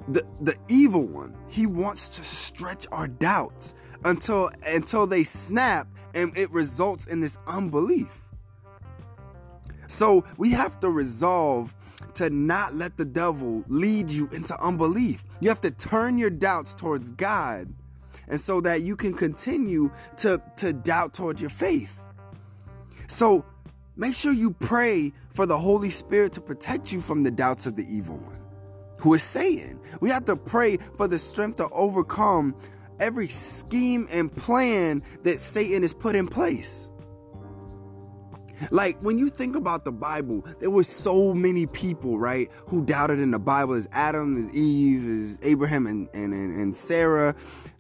The, 0.08 0.26
the 0.40 0.56
evil 0.68 1.06
one, 1.06 1.34
he 1.48 1.66
wants 1.66 2.08
to 2.16 2.24
stretch 2.24 2.86
our 2.90 3.08
doubts 3.08 3.74
until 4.04 4.50
until 4.66 5.06
they 5.06 5.22
snap 5.22 5.86
and 6.14 6.36
it 6.36 6.50
results 6.50 7.06
in 7.06 7.20
this 7.20 7.38
unbelief. 7.46 8.21
So 9.92 10.24
we 10.38 10.50
have 10.52 10.80
to 10.80 10.90
resolve 10.90 11.76
to 12.14 12.30
not 12.30 12.74
let 12.74 12.96
the 12.96 13.04
devil 13.04 13.64
lead 13.68 14.10
you 14.10 14.28
into 14.32 14.60
unbelief. 14.62 15.24
You 15.40 15.48
have 15.50 15.60
to 15.62 15.70
turn 15.70 16.18
your 16.18 16.30
doubts 16.30 16.74
towards 16.74 17.12
God 17.12 17.72
and 18.28 18.40
so 18.40 18.60
that 18.62 18.82
you 18.82 18.96
can 18.96 19.14
continue 19.14 19.90
to, 20.18 20.42
to 20.56 20.72
doubt 20.72 21.14
towards 21.14 21.40
your 21.40 21.50
faith. 21.50 22.04
So 23.06 23.44
make 23.96 24.14
sure 24.14 24.32
you 24.32 24.52
pray 24.52 25.12
for 25.30 25.46
the 25.46 25.58
Holy 25.58 25.90
Spirit 25.90 26.32
to 26.34 26.40
protect 26.40 26.92
you 26.92 27.00
from 27.00 27.22
the 27.22 27.30
doubts 27.30 27.66
of 27.66 27.76
the 27.76 27.84
evil 27.84 28.16
one. 28.16 28.38
who 29.00 29.14
is 29.14 29.22
Satan. 29.22 29.80
We 30.00 30.10
have 30.10 30.24
to 30.26 30.36
pray 30.36 30.76
for 30.76 31.08
the 31.08 31.18
strength 31.18 31.56
to 31.56 31.68
overcome 31.70 32.54
every 33.00 33.28
scheme 33.28 34.08
and 34.12 34.34
plan 34.34 35.02
that 35.24 35.40
Satan 35.40 35.82
has 35.82 35.92
put 35.92 36.16
in 36.16 36.28
place. 36.28 36.90
Like 38.70 38.98
when 39.00 39.18
you 39.18 39.28
think 39.28 39.56
about 39.56 39.84
the 39.84 39.92
Bible, 39.92 40.44
there 40.60 40.70
was 40.70 40.86
so 40.88 41.34
many 41.34 41.66
people, 41.66 42.18
right, 42.18 42.50
who 42.68 42.84
doubted 42.84 43.18
in 43.18 43.30
the 43.30 43.38
Bible. 43.38 43.74
As 43.74 43.88
Adam, 43.92 44.42
as 44.42 44.50
Eve, 44.52 45.32
as 45.32 45.38
Abraham 45.42 45.86
and, 45.86 46.08
and, 46.14 46.32
and 46.32 46.74
Sarah. 46.74 47.34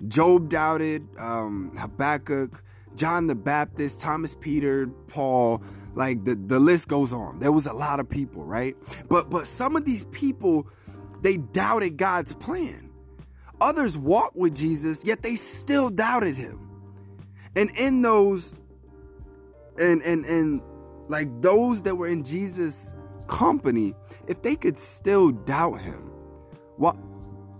Job 0.08 0.48
doubted, 0.48 1.06
um, 1.18 1.76
Habakkuk, 1.76 2.62
John 2.96 3.26
the 3.26 3.34
Baptist, 3.34 4.00
Thomas 4.00 4.34
Peter, 4.34 4.88
Paul. 5.08 5.62
Like 5.94 6.24
the, 6.24 6.34
the 6.34 6.58
list 6.58 6.88
goes 6.88 7.12
on. 7.12 7.38
There 7.38 7.52
was 7.52 7.66
a 7.66 7.72
lot 7.72 8.00
of 8.00 8.08
people, 8.08 8.44
right? 8.44 8.74
But 9.08 9.28
but 9.28 9.46
some 9.46 9.76
of 9.76 9.84
these 9.84 10.04
people, 10.06 10.66
they 11.20 11.36
doubted 11.36 11.98
God's 11.98 12.34
plan. 12.34 12.90
Others 13.60 13.98
walked 13.98 14.34
with 14.34 14.56
Jesus, 14.56 15.04
yet 15.04 15.22
they 15.22 15.36
still 15.36 15.90
doubted 15.90 16.36
him. 16.36 16.58
And 17.54 17.70
in 17.76 18.00
those 18.00 18.58
and 19.78 20.02
and 20.02 20.24
and 20.24 20.62
like 21.12 21.28
those 21.42 21.82
that 21.82 21.94
were 21.94 22.08
in 22.08 22.24
Jesus 22.24 22.94
company, 23.28 23.94
if 24.28 24.42
they 24.42 24.56
could 24.56 24.76
still 24.76 25.30
doubt 25.30 25.80
him, 25.80 26.10
what 26.76 26.96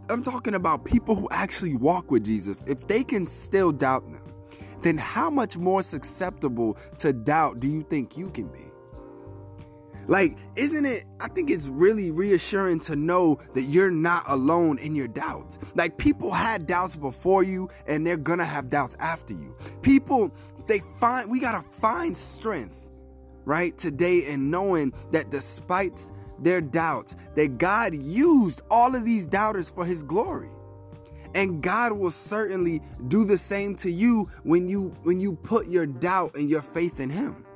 I'm 0.08 0.22
talking 0.22 0.54
about 0.54 0.84
people 0.84 1.14
who 1.14 1.28
actually 1.30 1.74
walk 1.74 2.10
with 2.10 2.24
Jesus, 2.24 2.56
if 2.66 2.88
they 2.88 3.04
can 3.04 3.26
still 3.26 3.70
doubt 3.70 4.10
them, 4.10 4.22
then 4.80 4.98
how 4.98 5.30
much 5.30 5.56
more 5.56 5.82
susceptible 5.82 6.76
to 6.98 7.12
doubt 7.12 7.60
do 7.60 7.68
you 7.68 7.82
think 7.82 8.16
you 8.16 8.30
can 8.30 8.48
be? 8.48 8.64
Like, 10.08 10.36
isn't 10.56 10.84
it? 10.84 11.04
I 11.20 11.28
think 11.28 11.50
it's 11.50 11.68
really 11.68 12.10
reassuring 12.10 12.80
to 12.80 12.96
know 12.96 13.38
that 13.54 13.62
you're 13.62 13.90
not 13.90 14.24
alone 14.26 14.78
in 14.78 14.96
your 14.96 15.06
doubts. 15.06 15.58
Like, 15.76 15.96
people 15.96 16.32
had 16.32 16.66
doubts 16.66 16.96
before 16.96 17.44
you, 17.44 17.68
and 17.86 18.04
they're 18.04 18.16
gonna 18.16 18.44
have 18.44 18.68
doubts 18.68 18.96
after 18.98 19.34
you. 19.34 19.54
People, 19.82 20.34
they 20.66 20.80
find, 20.98 21.30
we 21.30 21.38
gotta 21.38 21.62
find 21.62 22.16
strength, 22.16 22.88
right, 23.44 23.76
today 23.76 24.32
and 24.32 24.50
knowing 24.50 24.92
that 25.10 25.30
despite 25.30 26.10
their 26.38 26.60
doubts, 26.60 27.16
that 27.34 27.58
God 27.58 27.94
used 27.94 28.62
all 28.70 28.94
of 28.94 29.04
these 29.04 29.26
doubters 29.26 29.70
for 29.70 29.84
his 29.84 30.02
glory. 30.02 30.50
And 31.34 31.62
God 31.62 31.92
will 31.92 32.10
certainly 32.10 32.82
do 33.08 33.24
the 33.24 33.38
same 33.38 33.74
to 33.76 33.90
you 33.90 34.28
when 34.42 34.68
you 34.68 34.94
when 35.02 35.18
you 35.18 35.34
put 35.34 35.66
your 35.66 35.86
doubt 35.86 36.34
and 36.34 36.50
your 36.50 36.60
faith 36.60 37.00
in 37.00 37.08
him. 37.08 37.46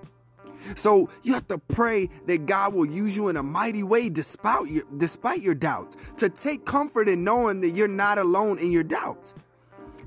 So 0.74 1.10
you 1.22 1.34
have 1.34 1.46
to 1.48 1.58
pray 1.58 2.08
that 2.26 2.46
God 2.46 2.74
will 2.74 2.86
use 2.86 3.16
you 3.16 3.28
in 3.28 3.36
a 3.36 3.42
mighty 3.42 3.82
way 3.82 4.08
despite 4.08 4.68
your, 4.68 4.84
despite 4.96 5.42
your 5.42 5.54
doubts, 5.54 5.96
to 6.16 6.28
take 6.28 6.64
comfort 6.64 7.08
in 7.08 7.22
knowing 7.22 7.60
that 7.60 7.70
you're 7.70 7.86
not 7.86 8.18
alone 8.18 8.58
in 8.58 8.72
your 8.72 8.82
doubts. 8.82 9.34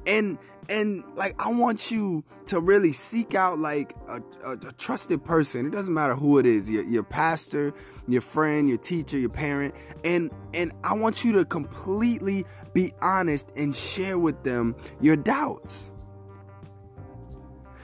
And 0.06 0.38
and 0.70 1.04
like 1.16 1.36
I 1.42 1.50
want 1.52 1.92
you 1.92 2.24
to 2.46 2.62
really 2.62 2.92
seek 2.92 3.34
out 3.34 3.58
like 3.58 3.96
a, 4.08 4.22
a, 4.46 4.52
a, 4.52 4.72
trusted 4.74 5.26
person. 5.26 5.66
It 5.66 5.72
doesn't 5.72 5.94
matter 5.94 6.16
who 6.16 6.38
it 6.38 6.46
is, 6.46 6.70
your, 6.70 6.84
your 6.84 7.04
pastor, 7.04 7.74
your 8.08 8.22
friend, 8.22 8.70
your 8.70 8.78
teacher, 8.78 9.18
your 9.18 9.30
parent, 9.30 9.76
and 10.04 10.32
and 10.54 10.72
I 10.84 10.94
want 10.94 11.26
you 11.26 11.34
to 11.34 11.46
completely 11.46 12.46
be 12.74 12.94
honest 13.02 13.52
and 13.58 13.74
share 13.74 14.20
with 14.20 14.44
them 14.44 14.76
your 15.02 15.16
doubts. 15.16 15.92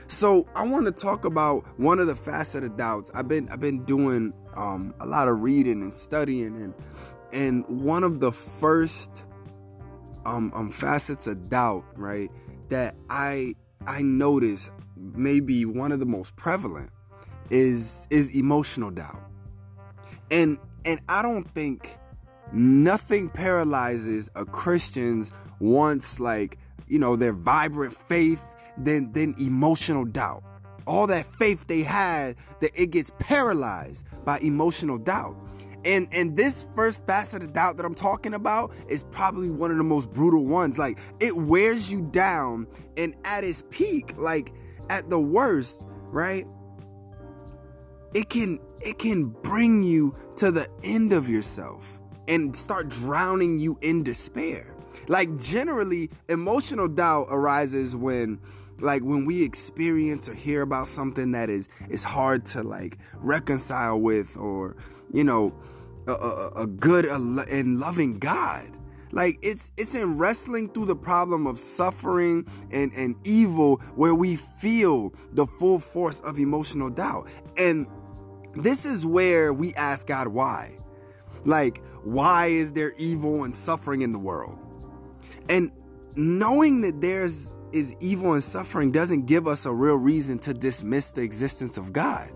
So 0.07 0.47
I 0.55 0.63
want 0.63 0.85
to 0.85 0.91
talk 0.91 1.25
about 1.25 1.65
one 1.79 1.99
of 1.99 2.05
the 2.05 2.15
facets 2.15 2.65
of 2.65 2.77
doubts. 2.77 3.09
I've 3.15 3.27
been 3.27 3.49
I've 3.49 3.59
been 3.59 3.83
doing 3.85 4.31
um, 4.55 4.93
a 4.99 5.05
lot 5.05 5.27
of 5.27 5.41
reading 5.41 5.81
and 5.81 5.93
studying, 5.93 6.61
and 6.61 6.73
and 7.33 7.65
one 7.67 8.03
of 8.03 8.19
the 8.19 8.31
first 8.31 9.25
um, 10.25 10.51
um, 10.53 10.69
facets 10.69 11.27
of 11.27 11.49
doubt, 11.49 11.85
right, 11.95 12.29
that 12.69 12.95
I 13.09 13.55
I 13.87 14.01
notice 14.01 14.71
maybe 14.97 15.65
one 15.65 15.91
of 15.91 15.99
the 15.99 16.05
most 16.05 16.35
prevalent 16.35 16.91
is 17.49 18.07
is 18.09 18.29
emotional 18.31 18.91
doubt, 18.91 19.21
and 20.31 20.57
and 20.83 20.99
I 21.09 21.21
don't 21.21 21.49
think 21.53 21.97
nothing 22.51 23.29
paralyzes 23.29 24.29
a 24.35 24.45
Christian's 24.45 25.31
once 25.59 26.19
like 26.19 26.57
you 26.87 26.99
know 26.99 27.15
their 27.15 27.33
vibrant 27.33 27.93
faith 27.93 28.43
than 28.77 29.11
than 29.13 29.35
emotional 29.39 30.05
doubt. 30.05 30.43
All 30.87 31.07
that 31.07 31.25
faith 31.25 31.65
they 31.67 31.81
had 31.81 32.35
that 32.59 32.71
it 32.75 32.91
gets 32.91 33.11
paralyzed 33.19 34.05
by 34.23 34.39
emotional 34.39 34.97
doubt. 34.97 35.35
And 35.85 36.07
and 36.11 36.35
this 36.35 36.65
first 36.75 37.05
facet 37.05 37.43
of 37.43 37.53
doubt 37.53 37.77
that 37.77 37.85
I'm 37.85 37.95
talking 37.95 38.33
about 38.33 38.73
is 38.89 39.03
probably 39.03 39.49
one 39.49 39.69
of 39.71 39.77
the 39.77 39.83
most 39.83 40.11
brutal 40.11 40.43
ones. 40.43 40.79
Like 40.79 40.97
it 41.19 41.37
wears 41.37 41.91
you 41.91 42.01
down 42.01 42.67
and 42.97 43.15
at 43.23 43.43
its 43.43 43.63
peak, 43.69 44.17
like 44.17 44.51
at 44.89 45.09
the 45.09 45.19
worst, 45.19 45.87
right? 46.07 46.45
It 48.15 48.29
can 48.29 48.59
it 48.81 48.97
can 48.97 49.25
bring 49.29 49.83
you 49.83 50.15
to 50.37 50.51
the 50.51 50.67
end 50.83 51.13
of 51.13 51.29
yourself 51.29 51.99
and 52.27 52.55
start 52.55 52.89
drowning 52.89 53.59
you 53.59 53.77
in 53.81 54.03
despair. 54.03 54.75
Like 55.07 55.39
generally 55.39 56.09
emotional 56.29 56.87
doubt 56.87 57.27
arises 57.29 57.95
when 57.95 58.39
like 58.81 59.03
when 59.03 59.25
we 59.25 59.43
experience 59.43 60.27
or 60.27 60.33
hear 60.33 60.61
about 60.61 60.87
something 60.87 61.31
that 61.31 61.49
is 61.49 61.69
is 61.89 62.03
hard 62.03 62.45
to 62.47 62.63
like 62.63 62.97
reconcile 63.15 63.99
with 63.99 64.35
or 64.35 64.75
you 65.13 65.23
know 65.23 65.53
a, 66.07 66.11
a, 66.11 66.47
a 66.63 66.67
good 66.67 67.05
and 67.05 67.79
loving 67.79 68.19
god. 68.19 68.71
Like 69.11 69.39
it's 69.41 69.71
it's 69.77 69.95
in 69.95 70.17
wrestling 70.17 70.69
through 70.69 70.87
the 70.87 70.95
problem 70.95 71.47
of 71.47 71.59
suffering 71.59 72.45
and 72.71 72.91
and 72.93 73.15
evil 73.23 73.77
where 73.95 74.13
we 74.13 74.35
feel 74.35 75.13
the 75.31 75.45
full 75.45 75.79
force 75.79 76.19
of 76.21 76.37
emotional 76.37 76.89
doubt. 76.89 77.29
And 77.57 77.87
this 78.55 78.85
is 78.85 79.05
where 79.05 79.53
we 79.53 79.73
ask 79.75 80.07
god 80.07 80.27
why. 80.27 80.77
Like 81.45 81.81
why 82.03 82.47
is 82.47 82.73
there 82.73 82.93
evil 82.97 83.43
and 83.43 83.55
suffering 83.55 84.01
in 84.01 84.11
the 84.11 84.19
world? 84.19 84.59
And 85.47 85.71
knowing 86.15 86.81
that 86.81 87.01
there's 87.01 87.55
is 87.71 87.95
evil 87.99 88.33
and 88.33 88.43
suffering 88.43 88.91
doesn't 88.91 89.25
give 89.25 89.47
us 89.47 89.65
a 89.65 89.73
real 89.73 89.95
reason 89.95 90.39
to 90.39 90.53
dismiss 90.53 91.11
the 91.11 91.21
existence 91.21 91.77
of 91.77 91.91
God. 91.91 92.31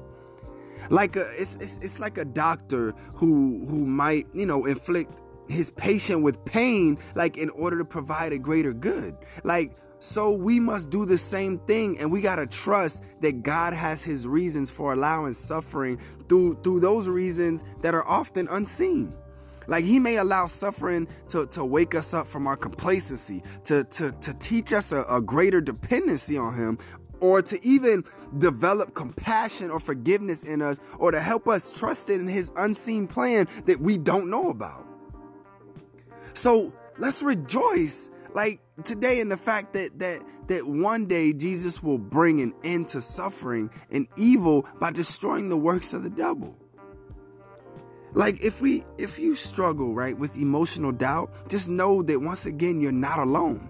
Like 0.89 1.15
a, 1.15 1.29
it's, 1.37 1.55
it's 1.55 1.77
it's 1.79 1.99
like 1.99 2.17
a 2.17 2.25
doctor 2.25 2.93
who 3.13 3.65
who 3.67 3.85
might 3.85 4.27
you 4.33 4.45
know 4.45 4.65
inflict 4.65 5.21
his 5.47 5.71
patient 5.71 6.21
with 6.21 6.43
pain 6.45 6.97
like 7.15 7.37
in 7.37 7.49
order 7.51 7.77
to 7.79 7.85
provide 7.85 8.33
a 8.33 8.39
greater 8.39 8.73
good. 8.73 9.15
Like 9.43 9.73
so 9.99 10.31
we 10.31 10.59
must 10.59 10.89
do 10.89 11.05
the 11.05 11.17
same 11.17 11.59
thing 11.59 11.99
and 11.99 12.11
we 12.11 12.21
got 12.21 12.37
to 12.37 12.47
trust 12.47 13.03
that 13.21 13.43
God 13.43 13.73
has 13.73 14.01
his 14.01 14.25
reasons 14.25 14.71
for 14.71 14.93
allowing 14.93 15.33
suffering 15.33 15.99
through 16.29 16.59
through 16.63 16.79
those 16.79 17.07
reasons 17.07 17.63
that 17.81 17.93
are 17.93 18.07
often 18.07 18.47
unseen. 18.49 19.13
Like 19.69 19.85
he 19.85 19.99
may 19.99 20.17
allow 20.17 20.47
suffering 20.47 21.07
to, 21.29 21.45
to 21.47 21.63
wake 21.63 21.93
us 21.93 22.13
up 22.13 22.25
from 22.25 22.47
our 22.47 22.57
complacency, 22.57 23.43
to, 23.65 23.83
to, 23.83 24.11
to 24.11 24.33
teach 24.39 24.73
us 24.73 24.91
a, 24.91 25.03
a 25.03 25.21
greater 25.21 25.61
dependency 25.61 26.37
on 26.37 26.55
him, 26.55 26.79
or 27.19 27.41
to 27.41 27.59
even 27.65 28.03
develop 28.37 28.93
compassion 28.93 29.71
or 29.71 29.79
forgiveness 29.79 30.43
in 30.43 30.61
us, 30.61 30.79
or 30.97 31.11
to 31.11 31.19
help 31.19 31.47
us 31.47 31.77
trust 31.77 32.09
in 32.09 32.27
his 32.27 32.51
unseen 32.55 33.07
plan 33.07 33.47
that 33.65 33.79
we 33.79 33.97
don't 33.97 34.29
know 34.29 34.49
about. 34.49 34.85
So 36.33 36.73
let's 36.97 37.21
rejoice 37.21 38.09
like 38.33 38.61
today 38.83 39.19
in 39.19 39.29
the 39.29 39.37
fact 39.37 39.73
that 39.73 39.99
that 39.99 40.21
that 40.47 40.65
one 40.65 41.05
day 41.05 41.33
Jesus 41.33 41.83
will 41.83 41.97
bring 41.97 42.39
an 42.41 42.53
end 42.63 42.87
to 42.89 43.01
suffering 43.01 43.69
and 43.91 44.07
evil 44.17 44.65
by 44.79 44.91
destroying 44.91 45.49
the 45.49 45.57
works 45.57 45.93
of 45.93 46.03
the 46.03 46.09
devil. 46.09 46.55
Like 48.13 48.41
if 48.41 48.61
we 48.61 48.85
if 48.97 49.19
you 49.19 49.35
struggle, 49.35 49.93
right, 49.93 50.17
with 50.17 50.37
emotional 50.37 50.91
doubt, 50.91 51.31
just 51.49 51.69
know 51.69 52.01
that 52.03 52.19
once 52.19 52.45
again 52.45 52.81
you're 52.81 52.91
not 52.91 53.19
alone. 53.19 53.69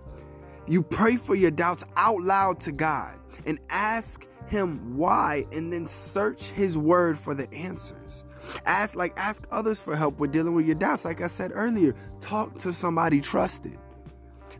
You 0.70 0.84
pray 0.84 1.18
for 1.18 1.34
your 1.34 1.50
doubts 1.50 1.84
out 1.98 2.22
loud 2.22 2.60
to 2.62 2.72
God 2.72 3.20
and 3.48 3.60
ask 3.70 4.28
him 4.48 4.96
why 4.96 5.46
and 5.52 5.74
then 5.74 5.86
search 5.86 6.50
his 6.50 6.78
word 6.78 7.18
for 7.18 7.34
the 7.34 7.52
answers. 7.52 8.24
Ask 8.66 8.96
like 8.96 9.14
ask 9.18 9.48
others 9.52 9.82
for 9.82 9.96
help 9.96 10.20
with 10.20 10.32
dealing 10.32 10.54
with 10.54 10.68
your 10.68 10.76
doubts. 10.76 11.06
Like 11.06 11.22
I 11.22 11.28
said 11.28 11.52
earlier, 11.56 11.96
talk 12.20 12.60
to 12.60 12.72
somebody 12.72 13.20
trusted. 13.20 13.80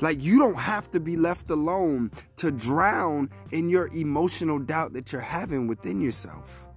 Like 0.02 0.24
you 0.24 0.40
don't 0.40 0.58
have 0.58 0.90
to 0.92 1.00
be 1.00 1.16
left 1.16 1.52
alone 1.52 2.12
to 2.38 2.50
drown 2.50 3.30
in 3.52 3.70
your 3.70 3.88
emotional 3.96 4.58
doubt 4.58 4.94
that 4.94 5.12
you're 5.12 5.22
having 5.22 5.68
within 5.68 6.02
yourself. 6.02 6.68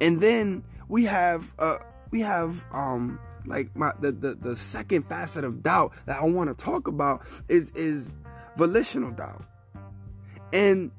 And 0.00 0.20
then 0.20 0.64
we 0.88 1.04
have 1.04 1.52
uh 1.58 1.78
we 2.10 2.20
have 2.20 2.64
um 2.72 3.18
like 3.46 3.74
my 3.76 3.92
the, 4.00 4.12
the 4.12 4.34
the 4.34 4.56
second 4.56 5.08
facet 5.08 5.44
of 5.44 5.62
doubt 5.62 5.92
that 6.06 6.20
I 6.20 6.24
want 6.24 6.56
to 6.56 6.64
talk 6.64 6.88
about 6.88 7.22
is 7.48 7.70
is 7.72 8.12
volitional 8.56 9.10
doubt. 9.10 9.44
And 10.52 10.90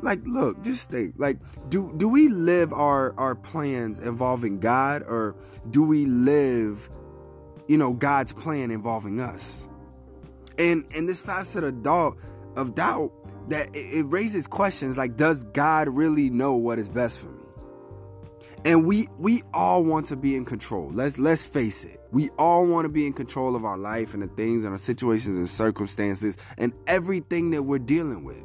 like 0.00 0.20
look, 0.24 0.62
just 0.62 0.90
think. 0.90 1.14
Like 1.16 1.38
do 1.68 1.92
do 1.96 2.08
we 2.08 2.28
live 2.28 2.72
our 2.72 3.14
our 3.18 3.34
plans 3.34 3.98
involving 3.98 4.58
God 4.60 5.02
or 5.02 5.36
do 5.70 5.82
we 5.82 6.06
live 6.06 6.90
you 7.68 7.76
know 7.76 7.92
God's 7.92 8.32
plan 8.32 8.70
involving 8.70 9.20
us? 9.20 9.68
And 10.58 10.86
and 10.94 11.08
this 11.08 11.20
facet 11.20 11.64
of 11.64 11.82
doubt 11.82 12.16
of 12.56 12.74
doubt 12.74 13.12
that 13.48 13.74
it, 13.74 13.98
it 13.98 14.02
raises 14.04 14.46
questions 14.46 14.98
like 14.98 15.16
does 15.16 15.44
God 15.44 15.88
really 15.88 16.30
know 16.30 16.54
what 16.54 16.78
is 16.78 16.88
best 16.88 17.18
for 17.18 17.28
me? 17.28 17.42
And 18.66 18.84
we 18.84 19.06
we 19.16 19.42
all 19.54 19.84
want 19.84 20.06
to 20.06 20.16
be 20.16 20.34
in 20.34 20.44
control. 20.44 20.90
Let's 20.92 21.20
let's 21.20 21.44
face 21.44 21.84
it. 21.84 22.00
We 22.10 22.30
all 22.36 22.66
want 22.66 22.84
to 22.84 22.88
be 22.88 23.06
in 23.06 23.12
control 23.12 23.54
of 23.54 23.64
our 23.64 23.78
life 23.78 24.12
and 24.12 24.20
the 24.20 24.26
things 24.26 24.64
and 24.64 24.72
our 24.72 24.78
situations 24.78 25.36
and 25.36 25.48
circumstances 25.48 26.36
and 26.58 26.72
everything 26.88 27.52
that 27.52 27.62
we're 27.62 27.78
dealing 27.78 28.24
with. 28.24 28.44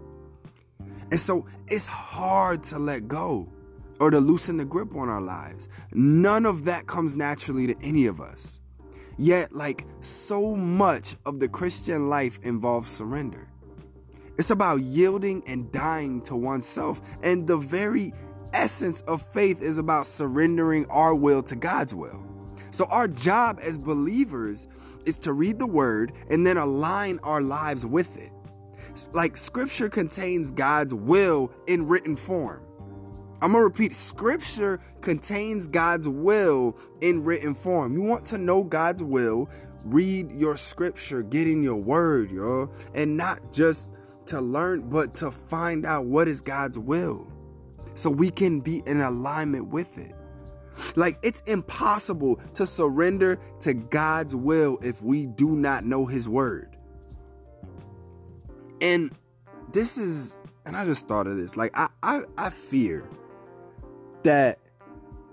And 1.09 1.19
so 1.19 1.47
it's 1.67 1.87
hard 1.87 2.61
to 2.65 2.77
let 2.77 3.07
go 3.07 3.51
or 3.99 4.11
to 4.11 4.19
loosen 4.19 4.57
the 4.57 4.65
grip 4.65 4.95
on 4.95 5.09
our 5.09 5.21
lives. 5.21 5.69
None 5.91 6.45
of 6.45 6.65
that 6.65 6.85
comes 6.85 7.15
naturally 7.15 7.65
to 7.65 7.75
any 7.81 8.05
of 8.05 8.21
us. 8.21 8.59
Yet, 9.17 9.53
like 9.53 9.85
so 10.01 10.55
much 10.55 11.15
of 11.25 11.39
the 11.39 11.49
Christian 11.49 12.09
life 12.09 12.39
involves 12.43 12.91
surrender. 12.91 13.47
It's 14.37 14.51
about 14.51 14.81
yielding 14.81 15.43
and 15.47 15.71
dying 15.71 16.21
to 16.23 16.35
oneself. 16.35 17.01
And 17.23 17.47
the 17.47 17.57
very 17.57 18.13
essence 18.53 19.01
of 19.01 19.21
faith 19.21 19.61
is 19.61 19.77
about 19.77 20.05
surrendering 20.05 20.85
our 20.89 21.15
will 21.15 21.43
to 21.43 21.55
God's 21.55 21.93
will. 21.93 22.25
So, 22.71 22.85
our 22.85 23.07
job 23.07 23.59
as 23.61 23.77
believers 23.77 24.67
is 25.05 25.19
to 25.19 25.33
read 25.33 25.59
the 25.59 25.67
word 25.67 26.13
and 26.29 26.45
then 26.45 26.57
align 26.57 27.19
our 27.23 27.41
lives 27.41 27.85
with 27.85 28.17
it. 28.17 28.31
Like, 29.13 29.35
scripture 29.35 29.89
contains 29.89 30.51
God's 30.51 30.93
will 30.93 31.51
in 31.67 31.87
written 31.87 32.15
form. 32.15 32.65
I'm 33.41 33.53
gonna 33.53 33.63
repeat 33.63 33.95
scripture 33.95 34.79
contains 35.01 35.65
God's 35.65 36.07
will 36.07 36.77
in 37.01 37.23
written 37.23 37.55
form. 37.55 37.93
You 37.93 38.03
want 38.03 38.25
to 38.27 38.37
know 38.37 38.63
God's 38.63 39.01
will, 39.01 39.49
read 39.83 40.31
your 40.31 40.55
scripture, 40.55 41.23
get 41.23 41.47
in 41.47 41.63
your 41.63 41.77
word, 41.77 42.31
yo, 42.31 42.69
and 42.93 43.17
not 43.17 43.51
just 43.51 43.91
to 44.27 44.39
learn, 44.39 44.89
but 44.89 45.15
to 45.15 45.31
find 45.31 45.85
out 45.85 46.05
what 46.05 46.27
is 46.27 46.39
God's 46.39 46.77
will 46.77 47.30
so 47.93 48.09
we 48.09 48.29
can 48.29 48.59
be 48.59 48.81
in 48.85 49.01
alignment 49.01 49.67
with 49.67 49.97
it. 49.97 50.15
Like 50.95 51.19
it's 51.21 51.41
impossible 51.41 52.37
to 52.53 52.65
surrender 52.65 53.39
to 53.61 53.73
God's 53.73 54.35
will 54.35 54.79
if 54.81 55.01
we 55.01 55.27
do 55.27 55.49
not 55.49 55.85
know 55.85 56.05
His 56.05 56.27
word. 56.27 56.77
And 58.81 59.11
this 59.73 59.97
is, 59.97 60.41
and 60.65 60.75
I 60.75 60.85
just 60.85 61.07
thought 61.07 61.27
of 61.27 61.37
this. 61.37 61.55
Like 61.55 61.77
I, 61.77 61.89
I, 62.01 62.21
I 62.37 62.49
fear 62.49 63.07
that 64.23 64.59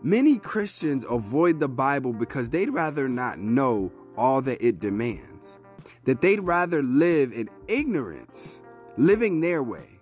many 0.02 0.38
Christians 0.38 1.04
avoid 1.08 1.60
the 1.60 1.68
Bible 1.68 2.12
because 2.12 2.50
they'd 2.50 2.70
rather 2.70 3.08
not 3.08 3.38
know 3.38 3.92
all 4.16 4.42
that 4.42 4.64
it 4.64 4.80
demands. 4.80 5.58
That 6.04 6.20
they'd 6.20 6.40
rather 6.40 6.82
live 6.82 7.32
in 7.32 7.48
ignorance, 7.68 8.62
living 8.96 9.40
their 9.40 9.62
way. 9.62 10.00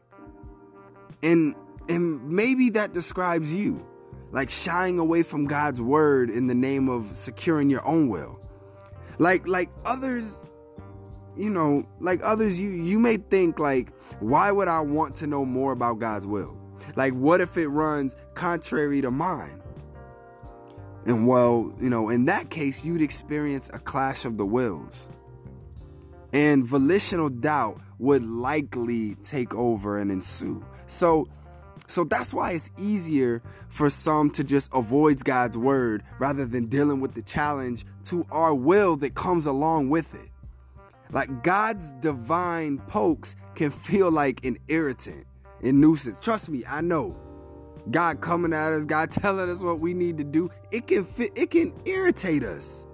And 1.22 1.54
and 1.88 2.28
maybe 2.28 2.70
that 2.70 2.92
describes 2.92 3.52
you, 3.52 3.84
like 4.30 4.50
shying 4.50 4.98
away 4.98 5.22
from 5.22 5.46
God's 5.46 5.80
word 5.80 6.30
in 6.30 6.46
the 6.46 6.54
name 6.54 6.88
of 6.88 7.14
securing 7.14 7.70
your 7.70 7.86
own 7.86 8.08
will. 8.08 8.40
Like 9.18 9.46
like 9.46 9.70
others, 9.84 10.42
you 11.36 11.50
know, 11.50 11.88
like 12.00 12.20
others 12.22 12.60
you 12.60 12.70
you 12.70 12.98
may 12.98 13.16
think 13.16 13.58
like 13.58 13.92
why 14.20 14.50
would 14.50 14.68
I 14.68 14.80
want 14.80 15.14
to 15.16 15.26
know 15.26 15.44
more 15.44 15.72
about 15.72 15.98
God's 15.98 16.26
will? 16.26 16.56
Like 16.96 17.12
what 17.12 17.40
if 17.40 17.56
it 17.56 17.68
runs 17.68 18.16
contrary 18.34 19.00
to 19.00 19.10
mine? 19.10 19.62
And 21.06 21.26
well, 21.26 21.72
you 21.80 21.88
know, 21.88 22.10
in 22.10 22.24
that 22.26 22.50
case 22.50 22.84
you'd 22.84 23.00
experience 23.02 23.70
a 23.72 23.78
clash 23.78 24.24
of 24.24 24.36
the 24.36 24.46
wills. 24.46 25.08
And 26.32 26.66
volitional 26.66 27.30
doubt 27.30 27.80
would 27.98 28.22
likely 28.22 29.14
take 29.16 29.54
over 29.54 29.98
and 29.98 30.10
ensue. 30.10 30.66
So 30.86 31.28
so 31.86 32.04
that's 32.04 32.34
why 32.34 32.52
it's 32.52 32.70
easier 32.78 33.42
for 33.68 33.88
some 33.90 34.30
to 34.30 34.44
just 34.44 34.70
avoid 34.74 35.22
God's 35.24 35.56
word 35.56 36.02
rather 36.18 36.44
than 36.46 36.66
dealing 36.66 37.00
with 37.00 37.14
the 37.14 37.22
challenge 37.22 37.84
to 38.04 38.26
our 38.30 38.54
will 38.54 38.96
that 38.96 39.14
comes 39.14 39.46
along 39.46 39.88
with 39.88 40.14
it. 40.14 40.30
Like 41.10 41.42
God's 41.42 41.92
divine 41.94 42.78
pokes 42.78 43.36
can 43.54 43.70
feel 43.70 44.10
like 44.10 44.44
an 44.44 44.58
irritant 44.68 45.26
and 45.62 45.80
nuisance. 45.80 46.20
Trust 46.20 46.48
me, 46.48 46.64
I 46.68 46.80
know. 46.80 47.16
God 47.90 48.20
coming 48.20 48.52
at 48.52 48.72
us, 48.72 48.84
God 48.84 49.12
telling 49.12 49.48
us 49.48 49.62
what 49.62 49.78
we 49.78 49.94
need 49.94 50.18
to 50.18 50.24
do, 50.24 50.50
it 50.72 50.88
can 50.88 51.04
fit, 51.04 51.30
it 51.36 51.50
can 51.50 51.72
irritate 51.84 52.42
us 52.42 52.84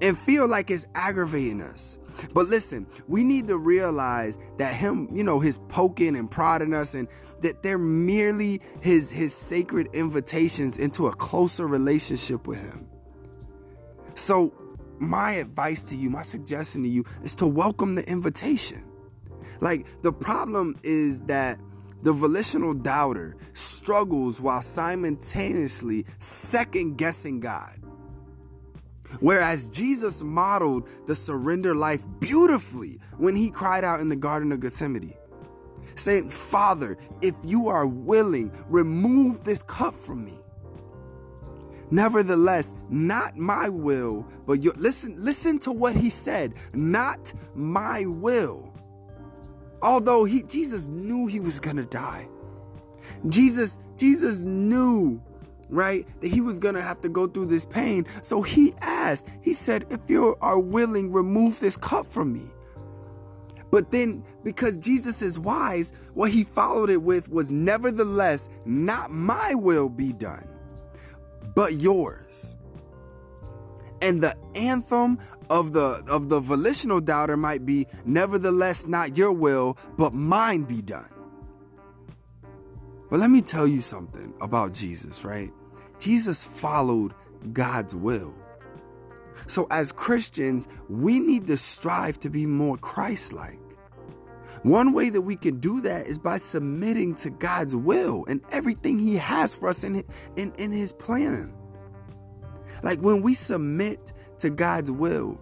and 0.00 0.18
feel 0.18 0.48
like 0.48 0.70
it's 0.70 0.86
aggravating 0.94 1.60
us. 1.60 1.98
But 2.34 2.48
listen, 2.48 2.86
we 3.06 3.24
need 3.24 3.46
to 3.48 3.58
realize 3.58 4.38
that 4.58 4.74
him, 4.74 5.08
you 5.12 5.24
know, 5.24 5.40
his 5.40 5.58
poking 5.68 6.16
and 6.16 6.30
prodding 6.30 6.74
us 6.74 6.94
and 6.94 7.08
that 7.40 7.62
they're 7.62 7.78
merely 7.78 8.60
his 8.80 9.10
his 9.10 9.34
sacred 9.34 9.88
invitations 9.92 10.78
into 10.78 11.06
a 11.06 11.14
closer 11.14 11.66
relationship 11.66 12.46
with 12.46 12.60
him. 12.60 12.88
So, 14.14 14.52
my 14.98 15.32
advice 15.32 15.84
to 15.86 15.96
you, 15.96 16.10
my 16.10 16.22
suggestion 16.22 16.82
to 16.82 16.88
you 16.88 17.04
is 17.22 17.36
to 17.36 17.46
welcome 17.46 17.94
the 17.94 18.08
invitation. 18.10 18.84
Like 19.60 19.86
the 20.02 20.12
problem 20.12 20.76
is 20.82 21.20
that 21.22 21.58
the 22.02 22.12
volitional 22.12 22.74
doubter 22.74 23.36
struggles 23.54 24.40
while 24.40 24.62
simultaneously 24.62 26.06
second 26.18 26.96
guessing 26.96 27.40
God. 27.40 27.80
Whereas 29.20 29.68
Jesus 29.70 30.22
modeled 30.22 30.88
the 31.06 31.14
surrender 31.14 31.74
life 31.74 32.06
beautifully 32.20 33.00
when 33.16 33.34
he 33.34 33.50
cried 33.50 33.84
out 33.84 34.00
in 34.00 34.08
the 34.08 34.16
Garden 34.16 34.52
of 34.52 34.60
Gethsemane, 34.60 35.14
saying, 35.94 36.30
Father, 36.30 36.96
if 37.22 37.34
you 37.44 37.68
are 37.68 37.86
willing, 37.86 38.52
remove 38.68 39.44
this 39.44 39.62
cup 39.62 39.94
from 39.94 40.24
me. 40.24 40.34
Nevertheless, 41.90 42.74
not 42.90 43.36
my 43.36 43.68
will, 43.68 44.26
but 44.46 44.62
your 44.62 44.74
listen, 44.74 45.14
listen 45.16 45.58
to 45.60 45.72
what 45.72 45.96
he 45.96 46.10
said, 46.10 46.54
not 46.74 47.32
my 47.54 48.04
will. 48.04 48.74
Although 49.80 50.24
he 50.24 50.42
Jesus 50.42 50.88
knew 50.88 51.26
he 51.26 51.40
was 51.40 51.60
gonna 51.60 51.84
die. 51.84 52.28
Jesus, 53.28 53.78
Jesus 53.96 54.42
knew 54.42 55.22
right? 55.68 56.06
That 56.20 56.28
he 56.28 56.40
was 56.40 56.58
gonna 56.58 56.82
have 56.82 57.00
to 57.02 57.08
go 57.08 57.26
through 57.26 57.46
this 57.46 57.64
pain. 57.64 58.06
So 58.22 58.42
he 58.42 58.74
asked, 58.80 59.28
he 59.42 59.52
said, 59.52 59.86
If 59.90 60.08
you 60.08 60.36
are 60.40 60.58
willing, 60.58 61.12
remove 61.12 61.60
this 61.60 61.76
cup 61.76 62.06
from 62.06 62.32
me. 62.32 62.50
But 63.70 63.90
then, 63.90 64.24
because 64.44 64.78
Jesus 64.78 65.20
is 65.20 65.38
wise, 65.38 65.92
what 66.14 66.30
he 66.30 66.42
followed 66.42 66.90
it 66.90 67.02
with 67.02 67.28
was, 67.28 67.50
Nevertheless, 67.50 68.48
not 68.64 69.10
my 69.10 69.54
will 69.54 69.88
be 69.88 70.12
done, 70.12 70.48
but 71.54 71.80
yours. 71.80 72.56
And 74.00 74.22
the 74.22 74.36
anthem 74.54 75.18
of 75.50 75.72
the 75.72 76.04
of 76.06 76.28
the 76.28 76.40
volitional 76.40 77.00
doubter 77.00 77.36
might 77.36 77.64
be 77.64 77.86
nevertheless 78.04 78.86
not 78.86 79.16
your 79.16 79.32
will 79.32 79.78
but 79.96 80.12
mine 80.12 80.62
be 80.62 80.82
done 80.82 81.08
but 83.10 83.20
let 83.20 83.30
me 83.30 83.40
tell 83.40 83.66
you 83.66 83.80
something 83.80 84.34
about 84.40 84.74
Jesus, 84.74 85.24
right? 85.24 85.50
Jesus 85.98 86.44
followed 86.44 87.14
God's 87.52 87.94
will. 87.94 88.34
So, 89.46 89.66
as 89.70 89.92
Christians, 89.92 90.66
we 90.88 91.20
need 91.20 91.46
to 91.46 91.56
strive 91.56 92.18
to 92.20 92.30
be 92.30 92.46
more 92.46 92.76
Christ 92.76 93.32
like. 93.32 93.58
One 94.62 94.92
way 94.92 95.10
that 95.10 95.20
we 95.20 95.36
can 95.36 95.60
do 95.60 95.80
that 95.82 96.06
is 96.06 96.18
by 96.18 96.38
submitting 96.38 97.14
to 97.16 97.30
God's 97.30 97.76
will 97.76 98.24
and 98.28 98.42
everything 98.50 98.98
He 98.98 99.16
has 99.16 99.54
for 99.54 99.68
us 99.68 99.84
in, 99.84 100.04
in, 100.36 100.52
in 100.58 100.72
His 100.72 100.92
plan. 100.92 101.54
Like 102.82 103.00
when 103.00 103.22
we 103.22 103.34
submit 103.34 104.12
to 104.38 104.50
God's 104.50 104.90
will, 104.90 105.38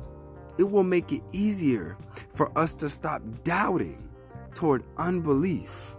it 0.58 0.64
will 0.64 0.84
make 0.84 1.12
it 1.12 1.22
easier 1.32 1.96
for 2.34 2.56
us 2.58 2.74
to 2.76 2.90
stop 2.90 3.22
doubting 3.44 4.08
toward 4.54 4.84
unbelief. 4.96 5.96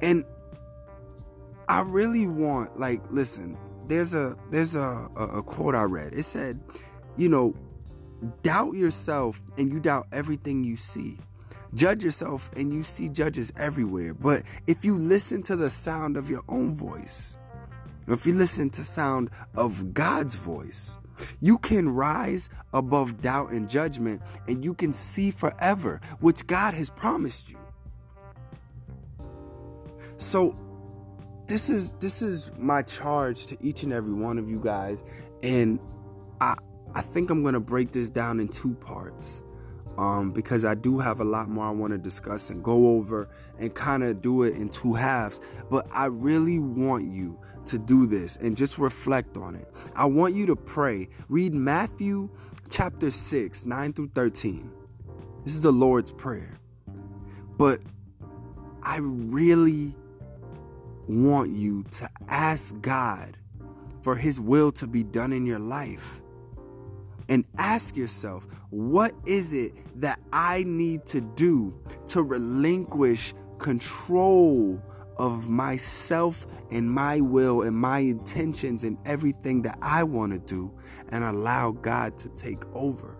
And 0.00 0.24
I 1.68 1.80
really 1.82 2.26
want, 2.26 2.78
like, 2.78 3.02
listen, 3.10 3.56
there's 3.86 4.14
a 4.14 4.36
there's 4.50 4.74
a, 4.74 5.08
a, 5.16 5.38
a 5.38 5.42
quote 5.42 5.74
I 5.74 5.84
read. 5.84 6.12
It 6.12 6.24
said, 6.24 6.60
you 7.16 7.28
know, 7.28 7.54
doubt 8.42 8.74
yourself 8.74 9.40
and 9.56 9.72
you 9.72 9.80
doubt 9.80 10.06
everything 10.12 10.64
you 10.64 10.76
see. 10.76 11.18
Judge 11.74 12.04
yourself 12.04 12.50
and 12.56 12.72
you 12.72 12.82
see 12.82 13.08
judges 13.08 13.52
everywhere. 13.56 14.14
But 14.14 14.42
if 14.66 14.84
you 14.84 14.98
listen 14.98 15.42
to 15.44 15.56
the 15.56 15.70
sound 15.70 16.16
of 16.16 16.28
your 16.28 16.42
own 16.48 16.74
voice, 16.74 17.38
if 18.06 18.26
you 18.26 18.34
listen 18.34 18.68
to 18.70 18.84
sound 18.84 19.30
of 19.54 19.94
God's 19.94 20.34
voice, 20.34 20.98
you 21.40 21.58
can 21.58 21.88
rise 21.88 22.48
above 22.74 23.20
doubt 23.22 23.52
and 23.52 23.70
judgment 23.70 24.20
and 24.48 24.64
you 24.64 24.74
can 24.74 24.92
see 24.92 25.30
forever, 25.30 26.00
which 26.20 26.46
God 26.46 26.74
has 26.74 26.90
promised 26.90 27.50
you. 27.50 27.58
So 30.16 30.54
this 31.46 31.68
is 31.68 31.94
this 31.94 32.22
is 32.22 32.50
my 32.56 32.82
charge 32.82 33.46
to 33.46 33.56
each 33.60 33.82
and 33.82 33.92
every 33.92 34.14
one 34.14 34.38
of 34.38 34.48
you 34.48 34.60
guys 34.60 35.02
and 35.42 35.80
I 36.40 36.56
I 36.94 37.00
think 37.00 37.30
I'm 37.30 37.42
to 37.54 37.60
break 37.60 37.90
this 37.92 38.10
down 38.10 38.40
in 38.40 38.48
two 38.48 38.74
parts. 38.74 39.42
Um, 39.98 40.32
because 40.32 40.64
I 40.64 40.74
do 40.74 40.98
have 40.98 41.20
a 41.20 41.24
lot 41.24 41.50
more 41.50 41.66
I 41.66 41.70
want 41.70 41.92
to 41.92 41.98
discuss 41.98 42.48
and 42.48 42.64
go 42.64 42.96
over 42.96 43.28
and 43.58 43.74
kind 43.74 44.02
of 44.02 44.22
do 44.22 44.42
it 44.44 44.54
in 44.56 44.70
two 44.70 44.94
halves. 44.94 45.38
But 45.70 45.86
I 45.92 46.06
really 46.06 46.58
want 46.58 47.10
you 47.12 47.38
to 47.66 47.78
do 47.78 48.06
this 48.06 48.36
and 48.36 48.56
just 48.56 48.78
reflect 48.78 49.36
on 49.36 49.54
it. 49.54 49.70
I 49.94 50.06
want 50.06 50.34
you 50.34 50.46
to 50.46 50.56
pray. 50.56 51.10
Read 51.28 51.52
Matthew 51.52 52.30
chapter 52.70 53.10
6, 53.10 53.66
9 53.66 53.92
through 53.92 54.10
13. 54.14 54.70
This 55.44 55.54
is 55.54 55.60
the 55.60 55.72
Lord's 55.72 56.10
Prayer. 56.10 56.58
But 57.58 57.80
I 58.82 58.96
really 59.00 59.94
want 61.08 61.50
you 61.50 61.84
to 61.92 62.08
ask 62.28 62.80
God 62.80 63.36
for 64.02 64.16
His 64.16 64.40
will 64.40 64.72
to 64.72 64.86
be 64.86 65.02
done 65.02 65.32
in 65.32 65.46
your 65.46 65.58
life. 65.58 66.20
And 67.28 67.44
ask 67.56 67.96
yourself, 67.96 68.46
what 68.70 69.14
is 69.26 69.52
it 69.52 69.72
that 70.00 70.20
I 70.32 70.64
need 70.66 71.06
to 71.06 71.20
do 71.20 71.74
to 72.08 72.22
relinquish 72.22 73.32
control 73.58 74.82
of 75.16 75.48
myself 75.48 76.46
and 76.70 76.90
my 76.90 77.20
will 77.20 77.62
and 77.62 77.76
my 77.76 77.98
intentions 78.00 78.82
and 78.82 78.98
everything 79.04 79.62
that 79.62 79.78
I 79.80 80.02
want 80.02 80.32
to 80.32 80.38
do 80.38 80.72
and 81.10 81.22
allow 81.22 81.70
God 81.70 82.18
to 82.18 82.28
take 82.30 82.64
over 82.74 83.16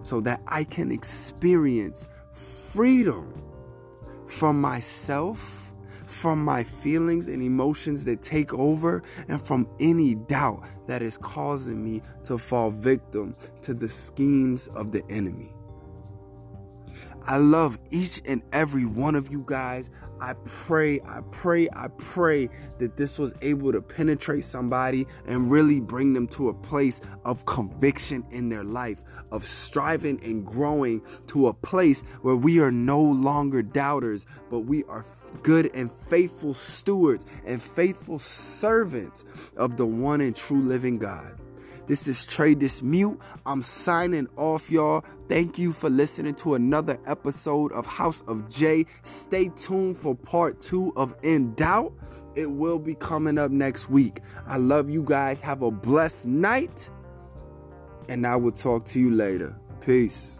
so 0.00 0.20
that 0.22 0.42
I 0.46 0.64
can 0.64 0.90
experience 0.90 2.08
freedom 2.32 3.42
from 4.26 4.60
myself 4.60 5.67
from 6.18 6.44
my 6.44 6.64
feelings 6.64 7.28
and 7.28 7.40
emotions 7.40 8.04
that 8.04 8.20
take 8.22 8.52
over, 8.52 9.02
and 9.28 9.40
from 9.40 9.68
any 9.78 10.16
doubt 10.16 10.66
that 10.88 11.00
is 11.00 11.16
causing 11.16 11.82
me 11.84 12.02
to 12.24 12.36
fall 12.36 12.70
victim 12.70 13.36
to 13.62 13.72
the 13.72 13.88
schemes 13.88 14.66
of 14.68 14.90
the 14.90 15.04
enemy. 15.08 15.54
I 17.28 17.36
love 17.36 17.78
each 17.90 18.22
and 18.24 18.42
every 18.54 18.86
one 18.86 19.14
of 19.14 19.30
you 19.30 19.44
guys. 19.46 19.90
I 20.18 20.32
pray, 20.46 20.98
I 21.00 21.20
pray, 21.30 21.68
I 21.74 21.88
pray 21.98 22.48
that 22.78 22.96
this 22.96 23.18
was 23.18 23.34
able 23.42 23.70
to 23.70 23.82
penetrate 23.82 24.44
somebody 24.44 25.06
and 25.26 25.50
really 25.50 25.78
bring 25.78 26.14
them 26.14 26.26
to 26.28 26.48
a 26.48 26.54
place 26.54 27.02
of 27.26 27.44
conviction 27.44 28.24
in 28.30 28.48
their 28.48 28.64
life, 28.64 29.04
of 29.30 29.44
striving 29.44 30.18
and 30.24 30.44
growing 30.44 31.02
to 31.26 31.48
a 31.48 31.52
place 31.52 32.00
where 32.22 32.36
we 32.36 32.60
are 32.60 32.72
no 32.72 33.00
longer 33.00 33.62
doubters, 33.62 34.24
but 34.48 34.60
we 34.60 34.82
are 34.84 35.02
good 35.42 35.70
and 35.74 35.90
faithful 35.92 36.54
stewards 36.54 37.26
and 37.46 37.62
faithful 37.62 38.18
servants 38.18 39.24
of 39.56 39.76
the 39.76 39.86
one 39.86 40.20
and 40.20 40.34
true 40.34 40.62
living 40.62 40.98
God. 40.98 41.38
This 41.88 42.06
is 42.06 42.26
Trey 42.26 42.54
Dismute. 42.54 43.18
I'm 43.46 43.62
signing 43.62 44.28
off, 44.36 44.70
y'all. 44.70 45.02
Thank 45.26 45.58
you 45.58 45.72
for 45.72 45.88
listening 45.88 46.34
to 46.34 46.54
another 46.54 46.98
episode 47.06 47.72
of 47.72 47.86
House 47.86 48.20
of 48.28 48.50
J. 48.50 48.84
Stay 49.04 49.48
tuned 49.56 49.96
for 49.96 50.14
part 50.14 50.60
two 50.60 50.92
of 50.96 51.14
In 51.22 51.54
Doubt. 51.54 51.94
It 52.34 52.50
will 52.50 52.78
be 52.78 52.94
coming 52.94 53.38
up 53.38 53.50
next 53.50 53.88
week. 53.88 54.20
I 54.46 54.58
love 54.58 54.90
you 54.90 55.02
guys. 55.02 55.40
Have 55.40 55.62
a 55.62 55.70
blessed 55.70 56.26
night, 56.26 56.90
and 58.10 58.26
I 58.26 58.36
will 58.36 58.52
talk 58.52 58.84
to 58.86 59.00
you 59.00 59.10
later. 59.10 59.58
Peace. 59.80 60.37